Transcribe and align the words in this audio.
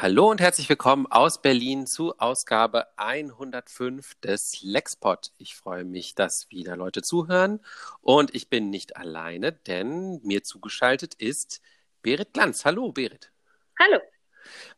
Hallo 0.00 0.30
und 0.30 0.40
herzlich 0.40 0.68
willkommen 0.68 1.08
aus 1.10 1.42
Berlin 1.42 1.84
zu 1.84 2.16
Ausgabe 2.18 2.86
105 2.98 4.14
des 4.20 4.62
Lexpod. 4.62 5.32
Ich 5.38 5.56
freue 5.56 5.82
mich, 5.82 6.14
dass 6.14 6.48
wieder 6.52 6.76
Leute 6.76 7.02
zuhören 7.02 7.58
und 8.00 8.32
ich 8.32 8.48
bin 8.48 8.70
nicht 8.70 8.96
alleine, 8.96 9.50
denn 9.50 10.20
mir 10.22 10.44
zugeschaltet 10.44 11.14
ist 11.14 11.60
Berit 12.00 12.32
Glanz. 12.32 12.64
Hallo 12.64 12.92
Berit. 12.92 13.32
Hallo. 13.80 13.98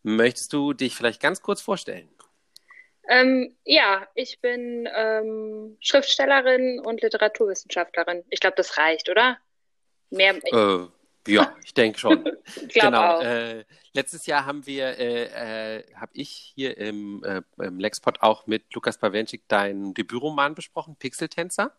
Möchtest 0.03 0.55
du 0.55 0.73
dich 0.73 0.96
vielleicht 0.96 1.21
ganz 1.21 1.43
kurz 1.43 1.61
vorstellen? 1.61 2.09
Ähm, 3.07 3.55
ja, 3.64 4.09
ich 4.14 4.41
bin 4.41 4.89
ähm, 4.91 5.77
Schriftstellerin 5.80 6.80
und 6.80 7.02
Literaturwissenschaftlerin. 7.02 8.25
Ich 8.30 8.41
glaube, 8.41 8.57
das 8.57 8.79
reicht, 8.79 9.11
oder? 9.11 9.37
Mehr. 10.09 10.34
Äh, 10.45 10.87
ja, 11.29 11.55
ich 11.64 11.75
denke 11.75 11.98
schon. 11.98 12.25
genau. 12.75 13.20
Äh, 13.20 13.64
letztes 13.93 14.27
Jahr 14.27 14.46
haben 14.46 14.66
wir, 14.66 14.98
äh, 14.98 15.78
äh, 15.78 15.95
habe 15.95 16.12
ich 16.15 16.52
hier 16.55 16.77
im, 16.78 17.23
äh, 17.24 17.42
im 17.59 17.78
Lexpod 17.78 18.23
auch 18.23 18.47
mit 18.47 18.73
Lukas 18.74 18.98
Pawenschik 18.98 19.47
deinen 19.48 19.95
Debütroman 19.95 20.55
besprochen, 20.55 20.97
Pixeltänzer. 20.97 21.75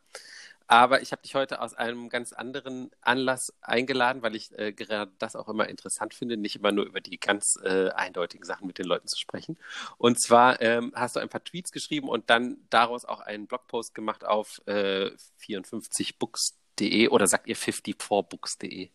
Aber 0.71 1.01
ich 1.01 1.11
habe 1.11 1.21
dich 1.21 1.35
heute 1.35 1.59
aus 1.59 1.73
einem 1.73 2.07
ganz 2.07 2.31
anderen 2.31 2.91
Anlass 3.01 3.53
eingeladen, 3.59 4.21
weil 4.21 4.37
ich 4.37 4.57
äh, 4.57 4.71
gerade 4.71 5.11
das 5.19 5.35
auch 5.35 5.49
immer 5.49 5.67
interessant 5.67 6.13
finde, 6.13 6.37
nicht 6.37 6.55
immer 6.55 6.71
nur 6.71 6.85
über 6.85 7.01
die 7.01 7.19
ganz 7.19 7.59
äh, 7.61 7.89
eindeutigen 7.89 8.45
Sachen 8.45 8.67
mit 8.67 8.77
den 8.77 8.85
Leuten 8.85 9.05
zu 9.05 9.19
sprechen. 9.19 9.57
Und 9.97 10.21
zwar 10.21 10.61
ähm, 10.61 10.93
hast 10.95 11.17
du 11.17 11.19
ein 11.19 11.27
paar 11.27 11.43
Tweets 11.43 11.73
geschrieben 11.73 12.07
und 12.07 12.29
dann 12.29 12.55
daraus 12.69 13.03
auch 13.03 13.19
einen 13.19 13.47
Blogpost 13.47 13.93
gemacht 13.93 14.23
auf 14.23 14.61
äh, 14.65 15.11
54books.de 15.45 17.09
oder 17.09 17.27
sagt 17.27 17.47
ihr 17.47 17.57
54books.de? 17.57 18.91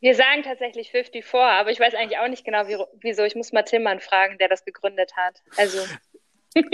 Wir 0.00 0.14
sagen 0.14 0.42
tatsächlich 0.42 0.90
54, 0.90 1.34
aber 1.34 1.70
ich 1.70 1.80
weiß 1.80 1.94
eigentlich 1.94 2.18
auch 2.18 2.28
nicht 2.28 2.44
genau, 2.44 2.68
wie, 2.68 2.76
wieso. 3.00 3.24
Ich 3.24 3.34
muss 3.34 3.52
mal 3.52 3.62
Tillmann 3.62 4.00
fragen, 4.00 4.36
der 4.38 4.48
das 4.48 4.64
gegründet 4.64 5.12
hat. 5.16 5.42
Also. 5.56 5.78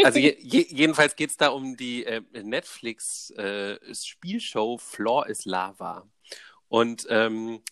Also 0.04 0.20
je, 0.20 0.36
je, 0.38 0.60
jedenfalls 0.68 1.16
geht 1.16 1.30
es 1.30 1.36
da 1.36 1.48
um 1.48 1.76
die 1.76 2.06
äh, 2.06 2.22
Netflix-Spielshow 2.30 4.76
äh, 4.76 4.78
Floor 4.78 5.26
is 5.26 5.44
Lava. 5.44 6.08
Und 6.68 7.04
ähm, 7.10 7.64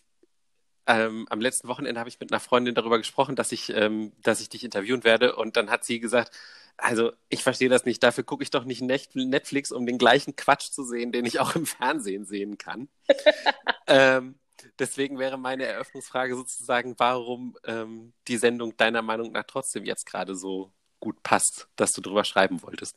ähm, 0.89 1.29
am 1.31 1.41
letzten 1.41 1.69
Wochenende 1.69 2.01
habe 2.01 2.09
ich 2.09 2.19
mit 2.19 2.33
einer 2.33 2.41
Freundin 2.41 2.75
darüber 2.75 2.99
gesprochen, 2.99 3.37
dass 3.37 3.53
ich, 3.53 3.73
ähm, 3.73 4.13
dass 4.23 4.41
ich 4.41 4.49
dich 4.49 4.65
interviewen 4.65 5.05
werde. 5.05 5.37
Und 5.37 5.57
dann 5.57 5.71
hat 5.71 5.85
sie 5.85 6.01
gesagt, 6.01 6.33
also 6.77 7.13
ich 7.29 7.45
verstehe 7.45 7.69
das 7.69 7.85
nicht. 7.85 8.03
Dafür 8.03 8.25
gucke 8.25 8.43
ich 8.43 8.51
doch 8.51 8.65
nicht 8.65 8.83
Netflix, 8.83 9.71
um 9.71 9.87
den 9.87 9.99
gleichen 9.99 10.35
Quatsch 10.35 10.71
zu 10.71 10.83
sehen, 10.83 11.13
den 11.13 11.27
ich 11.27 11.39
auch 11.39 11.55
im 11.55 11.67
Fernsehen 11.67 12.25
sehen 12.25 12.59
kann. 12.59 12.89
ähm, 13.87 14.35
Deswegen 14.79 15.19
wäre 15.19 15.39
meine 15.39 15.65
Eröffnungsfrage 15.65 16.35
sozusagen, 16.35 16.95
warum 16.99 17.57
ähm, 17.67 18.13
die 18.29 18.37
Sendung 18.37 18.77
deiner 18.77 19.03
Meinung 19.03 19.33
nach 19.33 19.45
trotzdem 19.45 19.85
jetzt 19.85 20.07
gerade 20.07 20.35
so 20.35 20.73
gut 21.01 21.23
passt, 21.23 21.69
dass 21.77 21.93
du 21.93 22.01
drüber 22.01 22.25
schreiben 22.25 22.63
wolltest. 22.63 22.97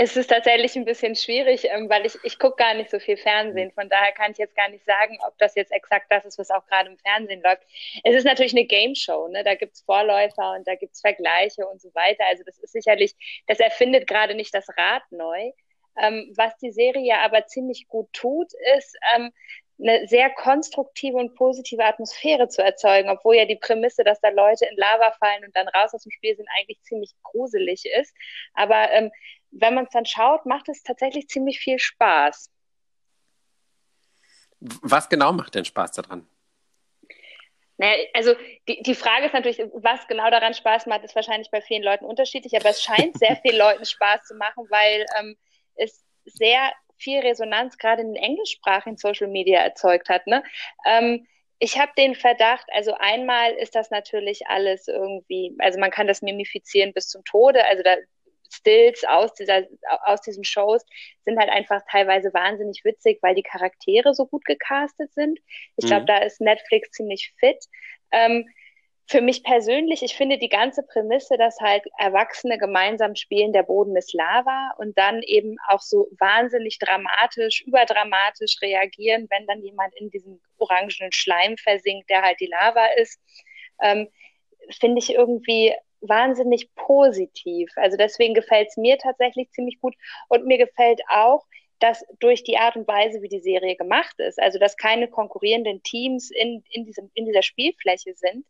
Es 0.00 0.16
ist 0.16 0.28
tatsächlich 0.28 0.76
ein 0.76 0.84
bisschen 0.84 1.16
schwierig, 1.16 1.64
ähm, 1.64 1.90
weil 1.90 2.06
ich, 2.06 2.16
ich 2.22 2.38
gucke 2.38 2.54
gar 2.54 2.72
nicht 2.74 2.88
so 2.88 3.00
viel 3.00 3.16
Fernsehen. 3.16 3.72
Von 3.72 3.88
daher 3.88 4.12
kann 4.12 4.30
ich 4.30 4.38
jetzt 4.38 4.54
gar 4.54 4.68
nicht 4.68 4.84
sagen, 4.84 5.18
ob 5.26 5.36
das 5.38 5.56
jetzt 5.56 5.72
exakt 5.72 6.06
das 6.10 6.24
ist, 6.24 6.38
was 6.38 6.52
auch 6.52 6.64
gerade 6.66 6.88
im 6.88 6.98
Fernsehen 6.98 7.42
läuft. 7.42 7.62
Es 8.04 8.14
ist 8.14 8.24
natürlich 8.24 8.52
eine 8.52 8.64
Game 8.64 8.94
Show, 8.94 9.26
ne? 9.26 9.42
da 9.42 9.56
gibt 9.56 9.74
es 9.74 9.80
Vorläufer 9.80 10.52
und 10.52 10.68
da 10.68 10.76
gibt 10.76 10.94
es 10.94 11.00
Vergleiche 11.00 11.66
und 11.66 11.80
so 11.80 11.92
weiter. 11.96 12.24
Also 12.28 12.44
das 12.44 12.60
ist 12.60 12.72
sicherlich, 12.72 13.16
das 13.48 13.58
erfindet 13.58 14.06
gerade 14.06 14.36
nicht 14.36 14.54
das 14.54 14.68
Rad 14.68 15.02
neu. 15.10 15.50
Ähm, 16.00 16.32
was 16.36 16.56
die 16.58 16.70
Serie 16.70 17.18
aber 17.18 17.46
ziemlich 17.46 17.88
gut 17.88 18.12
tut, 18.12 18.52
ist, 18.76 18.96
ähm, 19.16 19.32
eine 19.80 20.08
sehr 20.08 20.30
konstruktive 20.30 21.16
und 21.16 21.34
positive 21.36 21.84
Atmosphäre 21.84 22.48
zu 22.48 22.62
erzeugen, 22.62 23.08
obwohl 23.08 23.36
ja 23.36 23.44
die 23.44 23.56
Prämisse, 23.56 24.02
dass 24.02 24.20
da 24.20 24.28
Leute 24.30 24.66
in 24.66 24.76
Lava 24.76 25.12
fallen 25.12 25.44
und 25.44 25.54
dann 25.54 25.68
raus 25.68 25.94
aus 25.94 26.02
dem 26.02 26.10
Spiel 26.10 26.36
sind, 26.36 26.48
eigentlich 26.58 26.82
ziemlich 26.82 27.12
gruselig 27.22 27.84
ist. 27.86 28.14
Aber 28.54 28.90
ähm, 28.90 29.10
wenn 29.50 29.74
man 29.74 29.84
es 29.84 29.90
dann 29.90 30.06
schaut, 30.06 30.46
macht 30.46 30.68
es 30.68 30.82
tatsächlich 30.82 31.28
ziemlich 31.28 31.60
viel 31.60 31.78
Spaß. 31.78 32.50
Was 34.60 35.08
genau 35.08 35.32
macht 35.32 35.54
denn 35.54 35.64
Spaß 35.64 35.92
daran? 35.92 36.28
Naja, 37.76 38.04
also 38.12 38.34
die, 38.66 38.82
die 38.82 38.96
Frage 38.96 39.26
ist 39.26 39.34
natürlich, 39.34 39.62
was 39.72 40.08
genau 40.08 40.28
daran 40.30 40.52
Spaß 40.52 40.86
macht, 40.86 41.04
ist 41.04 41.14
wahrscheinlich 41.14 41.50
bei 41.52 41.60
vielen 41.60 41.84
Leuten 41.84 42.04
unterschiedlich, 42.04 42.56
aber 42.56 42.70
es 42.70 42.82
scheint 42.82 43.16
sehr 43.16 43.36
vielen 43.42 43.58
Leuten 43.58 43.84
Spaß 43.84 44.24
zu 44.24 44.34
machen, 44.34 44.66
weil 44.68 45.06
ähm, 45.20 45.36
es 45.76 46.04
sehr 46.24 46.72
viel 46.98 47.20
Resonanz 47.20 47.78
gerade 47.78 48.02
in 48.02 48.14
den 48.14 48.22
englischsprachigen 48.22 48.96
Social 48.96 49.28
Media 49.28 49.60
erzeugt 49.60 50.08
hat. 50.08 50.26
Ne? 50.26 50.42
Ähm, 50.86 51.26
ich 51.58 51.78
habe 51.78 51.92
den 51.98 52.14
Verdacht, 52.14 52.66
also 52.72 52.94
einmal 52.98 53.52
ist 53.52 53.74
das 53.74 53.90
natürlich 53.90 54.46
alles 54.46 54.86
irgendwie, 54.86 55.56
also 55.58 55.80
man 55.80 55.90
kann 55.90 56.06
das 56.06 56.22
mimifizieren 56.22 56.92
bis 56.92 57.08
zum 57.08 57.24
Tode, 57.24 57.64
also 57.64 57.82
da 57.82 57.96
Stills 58.50 59.04
aus 59.04 59.34
dieser 59.34 59.64
aus 60.04 60.22
diesen 60.22 60.42
Shows 60.42 60.82
sind 61.24 61.38
halt 61.38 61.50
einfach 61.50 61.82
teilweise 61.90 62.32
wahnsinnig 62.32 62.82
witzig, 62.82 63.18
weil 63.20 63.34
die 63.34 63.42
Charaktere 63.42 64.14
so 64.14 64.26
gut 64.26 64.44
gecastet 64.46 65.12
sind. 65.12 65.38
Ich 65.76 65.86
glaube, 65.86 66.02
mhm. 66.02 66.06
da 66.06 66.18
ist 66.18 66.40
Netflix 66.40 66.90
ziemlich 66.92 67.34
fit. 67.38 67.62
Ähm, 68.10 68.48
für 69.10 69.22
mich 69.22 69.42
persönlich, 69.42 70.02
ich 70.02 70.14
finde 70.14 70.36
die 70.36 70.50
ganze 70.50 70.82
Prämisse, 70.82 71.38
dass 71.38 71.58
halt 71.60 71.82
Erwachsene 71.96 72.58
gemeinsam 72.58 73.14
spielen, 73.14 73.54
der 73.54 73.62
Boden 73.62 73.96
ist 73.96 74.12
Lava 74.12 74.74
und 74.76 74.98
dann 74.98 75.22
eben 75.22 75.56
auch 75.68 75.80
so 75.80 76.08
wahnsinnig 76.18 76.78
dramatisch, 76.78 77.62
überdramatisch 77.62 78.60
reagieren, 78.60 79.26
wenn 79.30 79.46
dann 79.46 79.62
jemand 79.62 79.94
in 79.96 80.10
diesem 80.10 80.42
orangenen 80.58 81.10
Schleim 81.12 81.56
versinkt, 81.56 82.10
der 82.10 82.20
halt 82.20 82.38
die 82.38 82.50
Lava 82.50 82.84
ist, 82.98 83.18
ähm, 83.80 84.08
finde 84.78 84.98
ich 84.98 85.14
irgendwie 85.14 85.74
wahnsinnig 86.02 86.74
positiv. 86.74 87.70
Also 87.76 87.96
deswegen 87.96 88.34
gefällt 88.34 88.68
es 88.68 88.76
mir 88.76 88.98
tatsächlich 88.98 89.50
ziemlich 89.52 89.80
gut 89.80 89.94
und 90.28 90.44
mir 90.44 90.58
gefällt 90.58 91.00
auch, 91.08 91.46
dass 91.78 92.04
durch 92.18 92.42
die 92.44 92.58
Art 92.58 92.76
und 92.76 92.88
Weise, 92.88 93.22
wie 93.22 93.28
die 93.28 93.40
Serie 93.40 93.76
gemacht 93.76 94.18
ist, 94.18 94.40
also 94.40 94.58
dass 94.58 94.76
keine 94.76 95.08
konkurrierenden 95.08 95.82
Teams 95.82 96.30
in, 96.30 96.64
in, 96.70 96.84
diesem, 96.84 97.10
in 97.14 97.24
dieser 97.26 97.42
Spielfläche 97.42 98.14
sind, 98.14 98.44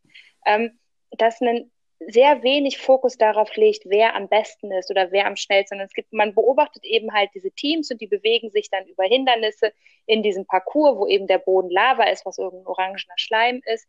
ähm, 0.47 0.79
dass 1.11 1.41
ein 1.41 1.71
sehr 2.07 2.43
wenig 2.43 2.79
Fokus 2.79 3.19
darauf 3.19 3.57
legt, 3.57 3.83
wer 3.87 4.15
am 4.15 4.29
besten 4.29 4.71
ist 4.71 4.91
oder 4.91 5.11
wer 5.11 5.27
am 5.27 5.37
schnellsten. 5.37 5.81
Und 5.81 5.87
es 5.87 5.93
gibt, 5.93 6.13
man 6.13 6.35
beobachtet 6.35 6.85
eben 6.85 7.13
halt 7.13 7.31
diese 7.35 7.51
Teams 7.51 7.91
und 7.91 8.01
die 8.01 8.07
bewegen 8.07 8.51
sich 8.51 8.71
dann 8.71 8.87
über 8.87 9.05
Hindernisse 9.05 9.73
in 10.07 10.23
diesem 10.23 10.47
Parcours, 10.47 10.97
wo 10.97 11.07
eben 11.07 11.27
der 11.27 11.39
Boden 11.39 11.71
Lava 11.71 12.05
ist, 12.05 12.25
was 12.25 12.39
irgendein 12.39 12.69
orangener 12.69 13.15
Schleim 13.17 13.61
ist. 13.67 13.87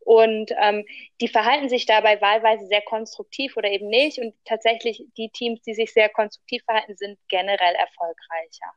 Und 0.00 0.50
ähm, 0.60 0.84
die 1.20 1.28
verhalten 1.28 1.68
sich 1.68 1.86
dabei 1.86 2.20
wahlweise 2.20 2.66
sehr 2.66 2.82
konstruktiv 2.82 3.56
oder 3.56 3.70
eben 3.70 3.88
nicht. 3.88 4.18
Und 4.18 4.34
tatsächlich 4.44 5.04
die 5.16 5.30
Teams, 5.30 5.60
die 5.62 5.74
sich 5.74 5.92
sehr 5.92 6.08
konstruktiv 6.08 6.62
verhalten, 6.64 6.96
sind 6.96 7.18
generell 7.28 7.74
erfolgreicher. 7.74 8.72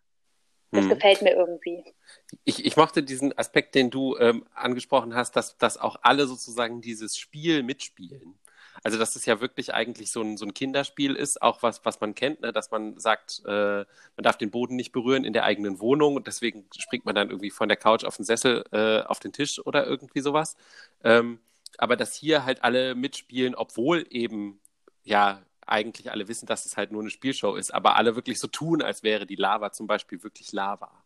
Das 0.72 0.86
hm. 0.86 0.90
gefällt 0.90 1.22
mir 1.22 1.34
irgendwie. 1.36 1.84
Ich, 2.46 2.66
ich 2.66 2.76
mochte 2.76 3.04
diesen 3.04 3.38
Aspekt, 3.38 3.76
den 3.76 3.90
du 3.90 4.18
ähm, 4.18 4.46
angesprochen 4.54 5.16
hast, 5.16 5.36
dass, 5.36 5.56
dass 5.58 5.78
auch 5.78 5.98
alle 6.02 6.26
sozusagen 6.26 6.82
dieses 6.82 7.16
Spiel 7.18 7.64
mitspielen. 7.64 8.40
Also, 8.82 8.98
dass 8.98 9.16
es 9.16 9.26
ja 9.26 9.40
wirklich 9.42 9.74
eigentlich 9.74 10.12
so 10.12 10.22
ein, 10.22 10.38
so 10.38 10.46
ein 10.46 10.54
Kinderspiel 10.54 11.16
ist, 11.16 11.42
auch 11.42 11.62
was, 11.62 11.86
was 11.86 12.02
man 12.02 12.16
kennt, 12.16 12.42
ne? 12.42 12.52
dass 12.52 12.72
man 12.72 12.98
sagt, 13.00 13.42
äh, 13.46 13.50
man 13.52 14.24
darf 14.24 14.38
den 14.38 14.52
Boden 14.52 14.76
nicht 14.76 14.92
berühren 14.92 15.24
in 15.26 15.34
der 15.34 15.44
eigenen 15.44 15.80
Wohnung 15.80 16.16
und 16.16 16.28
deswegen 16.28 16.66
springt 16.78 17.06
man 17.06 17.16
dann 17.16 17.30
irgendwie 17.30 17.52
von 17.52 17.68
der 17.68 17.78
Couch 17.78 18.04
auf 18.04 18.16
den 18.16 18.26
Sessel, 18.26 18.64
äh, 18.72 19.02
auf 19.02 19.20
den 19.20 19.34
Tisch 19.34 19.60
oder 19.66 19.86
irgendwie 19.86 20.22
sowas. 20.22 20.56
Ähm, 21.04 21.40
aber 21.78 21.96
dass 21.96 22.16
hier 22.16 22.46
halt 22.46 22.64
alle 22.64 22.96
mitspielen, 22.96 23.56
obwohl 23.56 24.06
eben 24.10 24.60
ja 25.04 25.42
eigentlich 25.66 26.12
alle 26.12 26.28
wissen, 26.28 26.46
dass 26.46 26.66
es 26.66 26.78
halt 26.78 26.92
nur 26.92 27.02
eine 27.02 27.10
Spielshow 27.10 27.56
ist, 27.56 27.74
aber 27.74 27.96
alle 27.96 28.16
wirklich 28.16 28.40
so 28.40 28.48
tun, 28.48 28.82
als 28.82 29.04
wäre 29.04 29.26
die 29.26 29.36
Lava 29.36 29.72
zum 29.72 29.88
Beispiel 29.88 30.24
wirklich 30.24 30.52
Lava. 30.52 31.03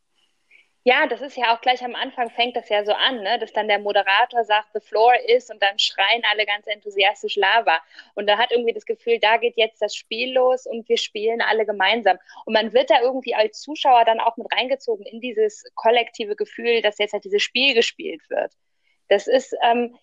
Ja, 0.88 1.06
das 1.06 1.20
ist 1.20 1.36
ja 1.36 1.54
auch 1.54 1.60
gleich 1.60 1.84
am 1.84 1.96
Anfang 1.96 2.30
fängt 2.30 2.56
das 2.56 2.70
ja 2.70 2.86
so 2.86 2.94
an, 2.94 3.22
ne? 3.22 3.38
dass 3.40 3.52
dann 3.52 3.68
der 3.68 3.78
Moderator 3.78 4.46
sagt, 4.46 4.70
the 4.74 4.80
floor 4.80 5.14
is 5.28 5.50
und 5.50 5.62
dann 5.62 5.78
schreien 5.78 6.24
alle 6.32 6.46
ganz 6.46 6.66
enthusiastisch 6.66 7.36
Lava. 7.36 7.82
Und 8.16 8.26
da 8.28 8.38
hat 8.38 8.52
irgendwie 8.54 8.72
das 8.72 8.86
Gefühl, 8.86 9.20
da 9.20 9.36
geht 9.36 9.58
jetzt 9.58 9.82
das 9.82 9.94
Spiel 9.98 10.32
los 10.34 10.66
und 10.66 10.88
wir 10.88 10.98
spielen 10.98 11.42
alle 11.42 11.66
gemeinsam. 11.66 12.18
Und 12.46 12.54
man 12.54 12.72
wird 12.72 12.90
da 12.90 13.02
irgendwie 13.02 13.36
als 13.36 13.60
Zuschauer 13.60 14.06
dann 14.06 14.22
auch 14.22 14.38
mit 14.38 14.48
reingezogen 14.50 15.06
in 15.06 15.20
dieses 15.20 15.66
kollektive 15.76 16.38
Gefühl, 16.38 16.82
dass 16.82 17.00
jetzt 17.00 17.12
halt 17.12 17.26
dieses 17.26 17.44
Spiel 17.44 17.74
gespielt 17.74 18.22
wird. 18.30 18.54
Das 19.10 19.28
ist, 19.28 19.54
ähm, 19.64 19.94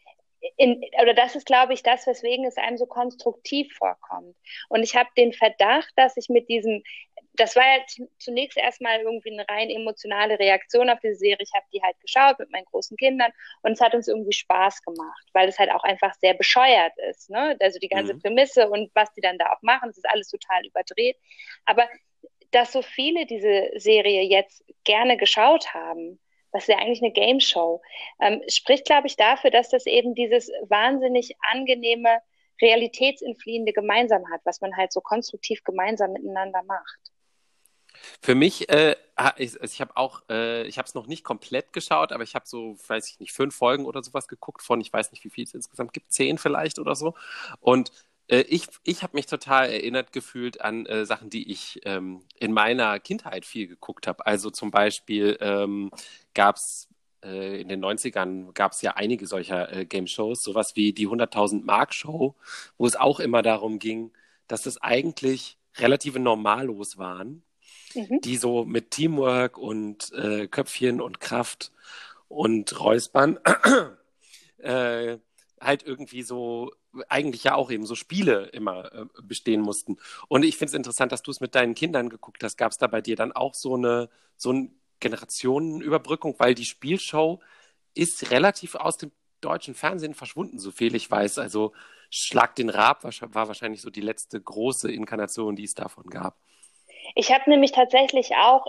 in, 0.59 0.83
oder 1.01 1.15
das 1.15 1.35
ist, 1.35 1.47
glaube 1.47 1.73
ich, 1.73 1.83
das, 1.83 2.07
weswegen 2.07 2.45
es 2.45 2.59
einem 2.59 2.77
so 2.77 2.85
konstruktiv 2.85 3.73
vorkommt. 3.75 4.37
Und 4.69 4.83
ich 4.83 4.97
habe 4.97 5.09
den 5.17 5.33
Verdacht, 5.33 5.93
dass 5.97 6.19
ich 6.19 6.29
mit 6.29 6.49
diesem, 6.51 6.83
das 7.37 7.57
war 7.57 7.65
ja 7.65 7.83
zunächst 8.19 8.57
erstmal 8.57 9.01
irgendwie 9.01 9.33
eine 9.33 9.49
rein 9.49 9.69
emotionale 9.69 10.39
Reaktion 10.39 10.89
auf 10.89 11.01
diese 11.01 11.17
Serie. 11.17 11.39
Ich 11.41 11.53
habe 11.55 11.67
die 11.73 11.83
halt 11.83 11.99
geschaut 12.01 12.39
mit 12.39 12.51
meinen 12.53 12.65
großen 12.67 12.97
Kindern 12.97 13.33
und 13.63 13.73
es 13.73 13.81
hat 13.81 13.95
uns 13.95 14.07
irgendwie 14.07 14.33
Spaß 14.33 14.83
gemacht, 14.83 15.27
weil 15.33 15.49
es 15.49 15.59
halt 15.59 15.71
auch 15.71 15.83
einfach 15.83 16.15
sehr 16.21 16.35
bescheuert 16.35 16.93
ist. 17.11 17.31
Ne? 17.31 17.57
Also 17.61 17.79
die 17.81 17.89
ganze 17.89 18.15
mhm. 18.15 18.21
Prämisse 18.21 18.69
und 18.71 18.91
was 18.95 19.13
die 19.15 19.21
dann 19.21 19.39
da 19.39 19.53
auch 19.53 19.63
machen, 19.63 19.89
das 19.89 19.99
ist 19.99 20.09
alles 20.09 20.29
total 20.29 20.65
überdreht. 20.65 21.17
Aber 21.65 21.89
dass 22.53 22.73
so 22.73 22.83
viele 22.83 23.27
diese 23.27 23.71
Serie 23.75 24.23
jetzt 24.23 24.65
gerne 24.85 25.17
geschaut 25.17 25.75
haben, 25.75 26.21
was 26.53 26.69
ist 26.69 26.69
ja 26.69 26.79
eigentlich 26.79 27.03
eine 27.03 27.13
Game 27.13 27.41
Show, 27.41 27.83
ähm, 28.21 28.43
spricht, 28.47 28.85
glaube 28.87 29.09
ich, 29.09 29.17
dafür, 29.17 29.51
dass 29.51 29.71
das 29.71 29.87
eben 29.87 30.15
dieses 30.15 30.53
wahnsinnig 30.69 31.35
angenehme, 31.53 32.21
realitätsentfliehende 32.63 33.73
gemeinsam 33.73 34.31
hat, 34.31 34.41
was 34.45 34.61
man 34.61 34.77
halt 34.77 34.93
so 34.93 35.01
konstruktiv 35.01 35.65
gemeinsam 35.65 36.13
miteinander 36.13 36.63
macht. 36.63 37.14
Für 38.21 38.35
mich, 38.35 38.69
äh, 38.69 38.97
ich, 39.37 39.55
ich 39.63 39.81
habe 39.81 39.97
auch, 39.97 40.23
äh, 40.29 40.67
ich 40.67 40.79
habe 40.79 40.87
es 40.87 40.95
noch 40.95 41.07
nicht 41.07 41.25
komplett 41.25 41.73
geschaut, 41.73 42.13
aber 42.13 42.23
ich 42.23 42.35
habe 42.35 42.47
so, 42.47 42.77
weiß 42.87 43.09
ich 43.11 43.21
nicht, 43.21 43.33
fünf 43.33 43.55
Folgen 43.55 43.87
oder 43.87 44.03
sowas 44.03 44.29
geguckt 44.29 44.63
von, 44.63 44.81
ich 44.81 44.93
weiß 44.93 45.13
nicht, 45.13 45.25
wie 45.25 45.31
viel 45.31 45.45
es 45.45 45.55
insgesamt 45.55 45.93
gibt, 45.93 46.13
zehn 46.13 46.39
vielleicht 46.39 46.79
oder 46.79 46.95
so. 46.95 47.15
Und 47.61 47.93
äh, 48.29 48.41
ich, 48.43 48.67
ich 48.85 49.03
habe 49.03 49.17
mich 49.17 49.27
total 49.27 49.71
erinnert 49.71 50.13
gefühlt 50.13 50.61
an 50.61 50.87
äh, 50.87 51.05
Sachen, 51.07 51.31
die 51.31 51.51
ich 51.51 51.81
ähm, 51.85 52.23
in 52.37 52.53
meiner 52.53 52.99
Kindheit 53.01 53.45
viel 53.45 53.67
geguckt 53.69 54.07
habe. 54.07 54.27
Also 54.27 54.51
zum 54.51 54.71
Beispiel 54.71 55.37
ähm, 55.41 55.91
gab 56.35 56.57
es 56.57 56.89
äh, 57.23 57.61
in 57.61 57.69
den 57.69 57.85
90ern 57.85 58.53
gab 58.53 58.73
es 58.73 58.83
ja 58.83 58.93
einige 58.93 59.27
solcher 59.27 59.73
äh, 59.73 59.87
Game-Shows, 59.87 60.43
sowas 60.43 60.77
wie 60.77 60.93
die 60.93 61.09
100.000 61.09 61.65
Mark-Show, 61.65 62.35
wo 62.79 62.87
es 62.87 62.97
auch 62.97 63.21
immer 63.21 63.43
darum 63.43 63.79
ging, 63.79 64.13
dass 64.49 64.67
es 64.67 64.81
eigentlich 64.83 65.59
relative 65.77 66.21
Normalos 66.21 66.99
waren, 66.99 67.43
mhm. 67.95 68.21
die 68.21 68.37
so 68.37 68.65
mit 68.65 68.91
Teamwork 68.91 69.59
und 69.59 70.13
äh, 70.13 70.47
Köpfchen 70.47 71.01
und 71.01 71.21
Kraft 71.21 71.73
und 72.29 72.79
Räuspern 72.79 73.39
äh, 74.59 75.19
halt 75.61 75.83
irgendwie 75.85 76.23
so 76.23 76.73
eigentlich 77.09 77.45
ja 77.45 77.55
auch 77.55 77.71
eben 77.71 77.87
so 77.87 77.95
Spiele 77.95 78.47
immer 78.47 78.93
äh, 78.93 79.07
bestehen 79.23 79.61
mussten. 79.61 79.99
Und 80.29 80.45
ich 80.45 80.57
finde 80.57 80.71
es 80.71 80.75
interessant, 80.75 81.13
dass 81.13 81.23
du 81.23 81.31
es 81.31 81.41
mit 81.41 81.55
deinen 81.55 81.75
Kindern 81.75 82.09
geguckt 82.09 82.43
hast. 82.45 82.57
Gab 82.57 82.73
es 82.73 82.79
da 82.79 82.87
bei 82.87 83.01
dir 83.01 83.17
dann 83.17 83.33
auch 83.33 83.55
so 83.55 83.75
eine 83.75 84.09
so 84.37 84.51
eine 84.51 84.71
Generationenüberbrückung, 85.01 86.37
weil 86.39 86.55
die 86.55 86.65
Spielshow 86.65 87.41
ist 87.95 88.31
relativ 88.31 88.75
aus 88.75 88.97
dem 88.97 89.13
deutschen 89.41 89.75
Fernsehen 89.75 90.15
verschwunden, 90.15 90.59
so 90.59 90.71
viel 90.71 90.95
ich 90.95 91.11
weiß. 91.11 91.39
Also 91.39 91.73
Schlag 92.11 92.55
den 92.57 92.71
Raab 92.71 93.05
war 93.05 93.49
wahrscheinlich 93.49 93.83
so 93.83 93.91
die 93.91 94.01
letzte 94.01 94.41
große 94.41 94.91
Inkarnation, 94.91 95.57
die 95.57 95.65
es 95.65 95.75
davon 95.75 96.07
gab. 96.07 96.39
Ich 97.17 97.33
habe 97.33 97.49
nämlich 97.49 97.71
tatsächlich 97.71 98.35
auch, 98.35 98.67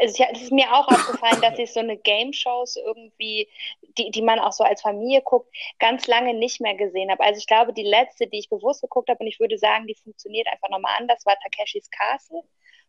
also 0.00 0.24
es 0.32 0.42
ist 0.42 0.52
mir 0.52 0.72
auch 0.72 0.88
aufgefallen, 0.88 1.40
dass 1.42 1.58
ich 1.58 1.72
so 1.72 1.80
eine 1.80 1.98
Game-Shows 1.98 2.76
irgendwie, 2.76 3.48
die, 3.98 4.10
die 4.10 4.22
man 4.22 4.38
auch 4.38 4.52
so 4.52 4.64
als 4.64 4.80
Familie 4.80 5.20
guckt, 5.20 5.54
ganz 5.78 6.06
lange 6.06 6.32
nicht 6.32 6.62
mehr 6.62 6.74
gesehen 6.74 7.10
habe. 7.10 7.22
Also 7.22 7.38
ich 7.38 7.46
glaube, 7.46 7.74
die 7.74 7.82
letzte, 7.82 8.26
die 8.26 8.38
ich 8.38 8.48
bewusst 8.48 8.80
geguckt 8.80 9.10
habe, 9.10 9.20
und 9.20 9.26
ich 9.26 9.38
würde 9.38 9.58
sagen, 9.58 9.86
die 9.86 9.94
funktioniert 9.94 10.48
einfach 10.48 10.70
nochmal 10.70 10.94
anders, 10.98 11.26
war 11.26 11.36
Takeshis 11.42 11.90
Castle 11.90 12.42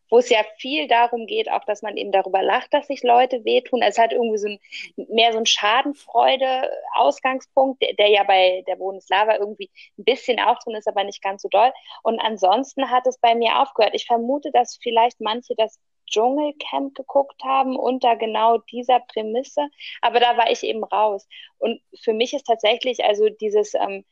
wo 0.08 0.18
es 0.18 0.28
ja 0.28 0.44
viel 0.58 0.86
darum 0.88 1.26
geht, 1.26 1.50
auch 1.50 1.64
dass 1.64 1.80
man 1.82 1.96
eben 1.96 2.12
darüber 2.12 2.42
lacht, 2.42 2.74
dass 2.74 2.86
sich 2.86 3.02
Leute 3.02 3.44
wehtun. 3.44 3.82
Es 3.82 3.98
hat 3.98 4.12
irgendwie 4.12 4.38
so 4.38 4.46
ein, 4.48 4.60
mehr 5.08 5.32
so 5.32 5.38
ein 5.38 5.46
Schadenfreude-Ausgangspunkt, 5.46 7.82
der, 7.82 7.94
der, 7.94 8.10
ja 8.10 8.22
bei 8.24 8.62
der 8.66 8.76
Bodenslava 8.76 9.36
irgendwie 9.36 9.70
ein 9.98 10.04
bisschen 10.04 10.38
auch 10.40 10.58
drin 10.60 10.76
ist, 10.76 10.88
aber 10.88 11.04
nicht 11.04 11.22
ganz 11.22 11.42
so 11.42 11.48
doll. 11.48 11.72
Und 12.02 12.20
ansonsten 12.20 12.90
hat 12.90 13.06
es 13.06 13.18
bei 13.18 13.34
mir 13.34 13.60
aufgehört. 13.60 13.94
Ich 13.94 14.06
vermute, 14.06 14.50
dass 14.52 14.78
vielleicht 14.82 15.20
manche 15.20 15.54
das 15.56 15.78
Dschungelcamp 16.06 16.94
geguckt 16.94 17.42
haben 17.42 17.76
unter 17.76 18.16
genau 18.16 18.58
dieser 18.58 19.00
Prämisse, 19.00 19.68
aber 20.00 20.20
da 20.20 20.36
war 20.36 20.50
ich 20.50 20.62
eben 20.62 20.84
raus. 20.84 21.26
Und 21.58 21.80
für 22.00 22.12
mich 22.12 22.32
ist 22.32 22.46
tatsächlich 22.46 23.04
also 23.04 23.28
dieses 23.28 23.74
ähm, 23.74 24.04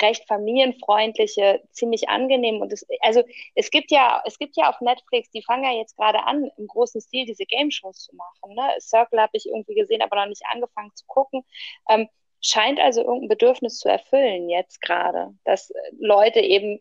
recht 0.00 0.26
familienfreundliche, 0.26 1.62
ziemlich 1.72 2.08
angenehm. 2.08 2.60
Und 2.60 2.72
es, 2.72 2.86
also 3.00 3.22
es 3.54 3.70
gibt 3.70 3.90
ja, 3.90 4.22
es 4.26 4.38
gibt 4.38 4.56
ja 4.56 4.70
auf 4.70 4.80
Netflix, 4.80 5.30
die 5.30 5.42
fangen 5.42 5.64
ja 5.64 5.72
jetzt 5.72 5.96
gerade 5.96 6.24
an, 6.24 6.50
im 6.56 6.66
großen 6.66 7.00
Stil 7.00 7.26
diese 7.26 7.44
Game-Shows 7.44 8.04
zu 8.04 8.16
machen. 8.16 8.54
Ne? 8.54 8.74
Circle 8.80 9.20
habe 9.20 9.36
ich 9.36 9.46
irgendwie 9.46 9.74
gesehen, 9.74 10.02
aber 10.02 10.16
noch 10.16 10.26
nicht 10.26 10.42
angefangen 10.52 10.92
zu 10.94 11.04
gucken. 11.06 11.44
Ähm, 11.88 12.08
scheint 12.42 12.80
also 12.80 13.02
irgendein 13.02 13.28
Bedürfnis 13.28 13.78
zu 13.78 13.88
erfüllen 13.88 14.48
jetzt 14.48 14.80
gerade, 14.80 15.34
dass 15.44 15.72
Leute 15.98 16.40
eben 16.40 16.80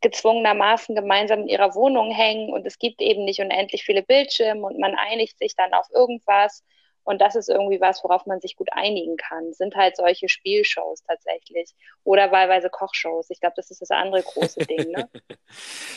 gezwungenermaßen 0.00 0.94
gemeinsam 0.94 1.40
in 1.40 1.48
ihrer 1.48 1.74
Wohnung 1.74 2.10
hängen 2.10 2.52
und 2.52 2.66
es 2.66 2.78
gibt 2.78 3.02
eben 3.02 3.24
nicht 3.24 3.40
unendlich 3.40 3.82
viele 3.82 4.02
Bildschirme 4.02 4.66
und 4.66 4.78
man 4.78 4.94
einigt 4.94 5.38
sich 5.38 5.54
dann 5.56 5.74
auf 5.74 5.86
irgendwas 5.92 6.64
und 7.04 7.20
das 7.20 7.34
ist 7.34 7.48
irgendwie 7.48 7.80
was, 7.80 8.04
worauf 8.04 8.26
man 8.26 8.40
sich 8.40 8.56
gut 8.56 8.68
einigen 8.72 9.16
kann. 9.16 9.52
Sind 9.52 9.74
halt 9.74 9.96
solche 9.96 10.28
Spielshows 10.28 11.02
tatsächlich. 11.02 11.72
Oder 12.04 12.30
wahlweise 12.30 12.70
Kochshows. 12.70 13.30
Ich 13.30 13.40
glaube, 13.40 13.54
das 13.56 13.70
ist 13.70 13.80
das 13.80 13.90
andere 13.90 14.22
große 14.22 14.60
Ding. 14.66 14.90
Ne? 14.90 15.08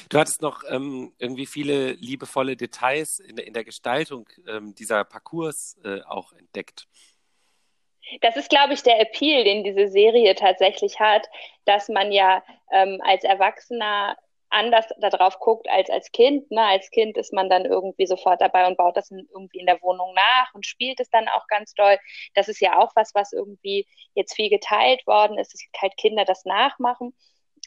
du 0.10 0.20
hattest 0.20 0.42
noch 0.42 0.64
ähm, 0.70 1.14
irgendwie 1.20 1.46
viele 1.46 1.92
liebevolle 1.94 2.56
Details 2.56 3.20
in, 3.20 3.38
in 3.38 3.54
der 3.54 3.64
Gestaltung 3.64 4.28
ähm, 4.48 4.74
dieser 4.76 5.04
Parcours 5.04 5.78
äh, 5.84 6.02
auch 6.04 6.34
entdeckt. 6.34 6.88
Das 8.22 8.36
ist, 8.36 8.50
glaube 8.50 8.74
ich, 8.74 8.84
der 8.84 9.00
Appeal, 9.00 9.44
den 9.44 9.64
diese 9.64 9.88
Serie 9.88 10.36
tatsächlich 10.36 11.00
hat, 11.00 11.28
dass 11.66 11.88
man 11.90 12.12
ja 12.12 12.44
ähm, 12.72 13.00
als 13.04 13.24
Erwachsener 13.24 14.18
anders 14.54 14.88
darauf 15.00 15.40
guckt 15.40 15.70
als 15.70 15.90
als 15.90 16.12
Kind. 16.12 16.50
Ne? 16.52 16.62
Als 16.62 16.90
Kind 16.92 17.18
ist 17.18 17.34
man 17.34 17.50
dann 17.50 17.66
irgendwie 17.66 18.08
sofort 18.08 18.42
dabei 18.42 18.68
und 18.68 18.78
baut 18.78 18.98
das 18.98 19.12
in, 19.12 19.28
irgendwie 19.34 19.60
in 19.60 19.66
der 19.66 19.82
Wohnung 19.82 20.14
nach 20.14 20.54
und 20.54 20.66
spielt 20.66 21.00
es 21.00 21.10
dann 21.10 21.28
auch 21.28 21.48
ganz 21.48 21.74
doll. 21.74 21.98
Das 22.36 22.48
ist 22.50 22.62
ja 22.62 22.80
auch 22.80 22.92
was, 22.96 23.14
was 23.16 23.34
irgendwie 23.34 23.88
jetzt 24.14 24.36
viel 24.36 24.50
geteilt 24.50 25.06
worden 25.08 25.38
ist, 25.38 25.54
dass 25.54 25.62
halt 25.82 25.98
Kinder 25.98 26.26
das 26.26 26.46
nachmachen 26.46 27.14